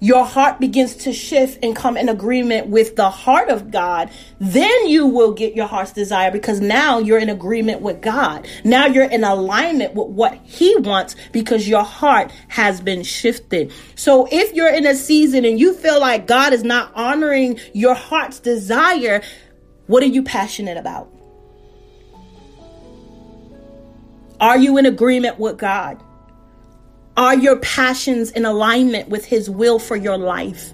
Your 0.00 0.24
heart 0.24 0.58
begins 0.58 0.96
to 0.96 1.12
shift 1.12 1.62
and 1.62 1.76
come 1.76 1.96
in 1.96 2.08
agreement 2.08 2.68
with 2.68 2.96
the 2.96 3.10
heart 3.10 3.50
of 3.50 3.70
God, 3.70 4.10
then 4.38 4.88
you 4.88 5.06
will 5.06 5.32
get 5.32 5.54
your 5.54 5.66
heart's 5.66 5.92
desire 5.92 6.30
because 6.30 6.60
now 6.60 6.98
you're 6.98 7.18
in 7.18 7.28
agreement 7.28 7.82
with 7.82 8.00
God. 8.00 8.48
Now 8.64 8.86
you're 8.86 9.04
in 9.04 9.24
alignment 9.24 9.94
with 9.94 10.08
what 10.08 10.34
He 10.42 10.74
wants 10.78 11.16
because 11.32 11.68
your 11.68 11.84
heart 11.84 12.32
has 12.48 12.80
been 12.80 13.02
shifted. 13.02 13.72
So 13.94 14.26
if 14.32 14.54
you're 14.54 14.72
in 14.72 14.86
a 14.86 14.94
season 14.94 15.44
and 15.44 15.60
you 15.60 15.74
feel 15.74 16.00
like 16.00 16.26
God 16.26 16.54
is 16.54 16.64
not 16.64 16.92
honoring 16.94 17.60
your 17.74 17.94
heart's 17.94 18.40
desire, 18.40 19.22
what 19.86 20.02
are 20.02 20.06
you 20.06 20.22
passionate 20.22 20.78
about? 20.78 21.12
Are 24.40 24.56
you 24.56 24.78
in 24.78 24.86
agreement 24.86 25.38
with 25.38 25.58
God? 25.58 26.02
Are 27.16 27.36
your 27.36 27.56
passions 27.56 28.30
in 28.30 28.44
alignment 28.44 29.08
with 29.08 29.24
His 29.24 29.50
will 29.50 29.78
for 29.78 29.96
your 29.96 30.16
life? 30.16 30.72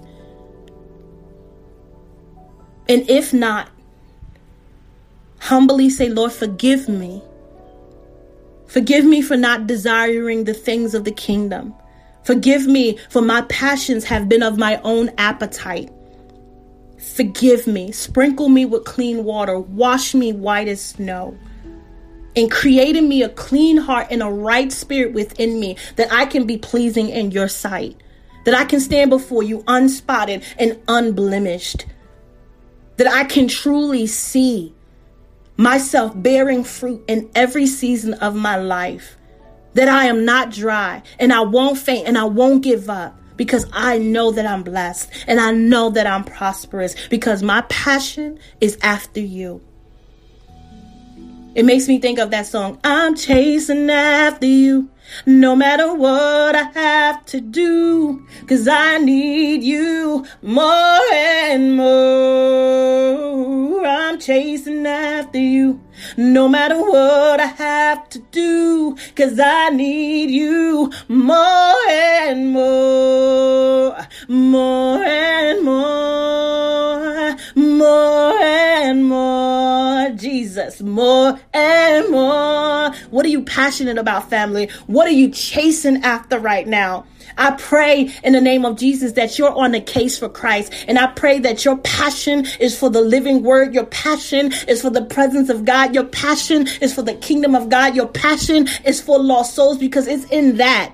And 2.89 3.09
if 3.09 3.33
not, 3.33 3.69
humbly 5.39 5.89
say, 5.89 6.09
Lord, 6.09 6.31
forgive 6.31 6.87
me. 6.87 7.21
Forgive 8.67 9.05
me 9.05 9.21
for 9.21 9.35
not 9.35 9.67
desiring 9.67 10.43
the 10.43 10.53
things 10.53 10.93
of 10.93 11.03
the 11.03 11.11
kingdom. 11.11 11.73
Forgive 12.23 12.67
me 12.67 12.97
for 13.09 13.21
my 13.21 13.41
passions 13.43 14.03
have 14.05 14.27
been 14.27 14.43
of 14.43 14.57
my 14.57 14.79
own 14.83 15.09
appetite. 15.17 15.89
Forgive 17.15 17.67
me. 17.67 17.91
Sprinkle 17.91 18.49
me 18.49 18.65
with 18.65 18.83
clean 18.83 19.23
water. 19.23 19.59
Wash 19.59 20.13
me 20.13 20.33
white 20.33 20.67
as 20.67 20.81
snow 20.81 21.37
and 22.37 22.51
creating 22.51 23.09
me 23.09 23.23
a 23.23 23.29
clean 23.29 23.77
heart 23.77 24.07
and 24.11 24.21
a 24.21 24.29
right 24.29 24.71
spirit 24.71 25.11
within 25.11 25.59
me 25.59 25.75
that 25.95 26.13
I 26.13 26.27
can 26.27 26.45
be 26.45 26.57
pleasing 26.57 27.09
in 27.09 27.31
your 27.31 27.47
sight, 27.47 27.97
that 28.45 28.53
I 28.53 28.63
can 28.63 28.79
stand 28.79 29.09
before 29.09 29.41
you 29.41 29.63
unspotted 29.67 30.43
and 30.59 30.79
unblemished, 30.87 31.87
that 32.97 33.07
I 33.07 33.23
can 33.23 33.47
truly 33.47 34.05
see 34.05 34.73
myself 35.57 36.13
bearing 36.15 36.63
fruit 36.63 37.03
in 37.07 37.27
every 37.33 37.65
season 37.65 38.13
of 38.13 38.35
my 38.35 38.55
life, 38.55 39.17
that 39.73 39.87
I 39.87 40.05
am 40.05 40.23
not 40.23 40.51
dry 40.51 41.01
and 41.19 41.33
I 41.33 41.41
won't 41.41 41.79
faint 41.79 42.07
and 42.07 42.19
I 42.19 42.25
won't 42.25 42.61
give 42.61 42.87
up 42.87 43.19
because 43.35 43.65
I 43.73 43.97
know 43.97 44.31
that 44.31 44.45
I'm 44.45 44.61
blessed 44.61 45.09
and 45.25 45.39
I 45.39 45.51
know 45.51 45.89
that 45.89 46.05
I'm 46.05 46.23
prosperous 46.23 46.95
because 47.09 47.41
my 47.41 47.61
passion 47.61 48.37
is 48.61 48.77
after 48.83 49.21
you. 49.21 49.61
It 51.55 51.63
makes 51.65 51.87
me 51.87 51.99
think 51.99 52.19
of 52.19 52.29
that 52.31 52.45
song, 52.45 52.79
I'm 52.83 53.15
chasing 53.15 53.89
after 53.89 54.45
you. 54.45 54.89
No 55.25 55.55
matter 55.55 55.93
what 55.93 56.53
I 56.55 56.63
have 56.73 57.25
to 57.27 57.39
do, 57.39 58.27
cause 58.45 58.67
I 58.67 58.97
need 58.97 59.63
you 59.63 60.25
more 60.41 61.13
and 61.13 61.77
more. 61.77 63.37
I'm 63.85 64.19
chasing 64.19 64.85
after 64.85 65.39
you. 65.39 65.79
No 66.17 66.47
matter 66.49 66.77
what 66.77 67.39
I 67.39 67.45
have 67.45 68.09
to 68.09 68.19
do, 68.31 68.97
cause 69.15 69.39
I 69.39 69.69
need 69.69 70.29
you 70.29 70.91
more 71.07 71.89
and 71.89 72.51
more, 72.51 73.97
more 74.27 75.01
and 75.03 75.63
more, 75.63 76.06
More 80.81 81.39
and 81.53 82.09
more. 82.09 82.91
What 83.09 83.25
are 83.25 83.29
you 83.29 83.43
passionate 83.43 83.97
about, 83.97 84.29
family? 84.29 84.69
What 84.87 85.07
are 85.07 85.11
you 85.11 85.29
chasing 85.29 86.03
after 86.03 86.39
right 86.39 86.67
now? 86.67 87.05
I 87.37 87.51
pray 87.51 88.11
in 88.23 88.33
the 88.33 88.41
name 88.41 88.65
of 88.65 88.77
Jesus 88.77 89.13
that 89.13 89.37
you're 89.37 89.53
on 89.53 89.71
the 89.71 89.81
case 89.81 90.17
for 90.17 90.29
Christ. 90.29 90.73
And 90.87 90.97
I 90.97 91.07
pray 91.07 91.39
that 91.39 91.65
your 91.65 91.77
passion 91.77 92.45
is 92.59 92.77
for 92.77 92.89
the 92.89 93.01
living 93.01 93.43
word. 93.43 93.73
Your 93.73 93.85
passion 93.85 94.51
is 94.67 94.81
for 94.81 94.89
the 94.89 95.05
presence 95.05 95.49
of 95.49 95.65
God. 95.65 95.93
Your 95.93 96.05
passion 96.05 96.67
is 96.81 96.93
for 96.93 97.01
the 97.01 97.15
kingdom 97.15 97.55
of 97.55 97.69
God. 97.69 97.95
Your 97.95 98.07
passion 98.07 98.67
is 98.85 99.01
for 99.01 99.19
lost 99.19 99.55
souls 99.55 99.77
because 99.77 100.07
it's 100.07 100.25
in 100.25 100.57
that. 100.57 100.93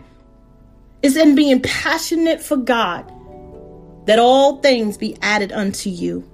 It's 1.02 1.16
in 1.16 1.36
being 1.36 1.62
passionate 1.62 2.42
for 2.42 2.58
God 2.58 3.12
that 4.06 4.20
all 4.20 4.58
things 4.58 4.98
be 4.98 5.18
added 5.22 5.52
unto 5.52 5.90
you. 5.90 6.30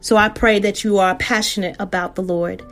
So 0.00 0.16
I 0.16 0.28
pray 0.28 0.58
that 0.60 0.82
you 0.84 0.98
are 0.98 1.14
passionate 1.14 1.76
about 1.78 2.14
the 2.14 2.22
Lord. 2.22 2.64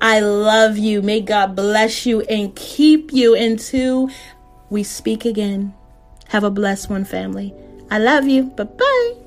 I 0.00 0.20
love 0.20 0.78
you. 0.78 1.00
May 1.00 1.20
God 1.20 1.54
bless 1.54 2.06
you 2.06 2.22
and 2.22 2.54
keep 2.56 3.12
you 3.12 3.34
until 3.36 4.10
we 4.68 4.82
speak 4.82 5.24
again. 5.24 5.74
Have 6.28 6.44
a 6.44 6.50
blessed 6.50 6.90
one, 6.90 7.04
family. 7.04 7.54
I 7.90 7.98
love 7.98 8.26
you. 8.26 8.44
Bye 8.44 8.64
bye. 8.64 9.21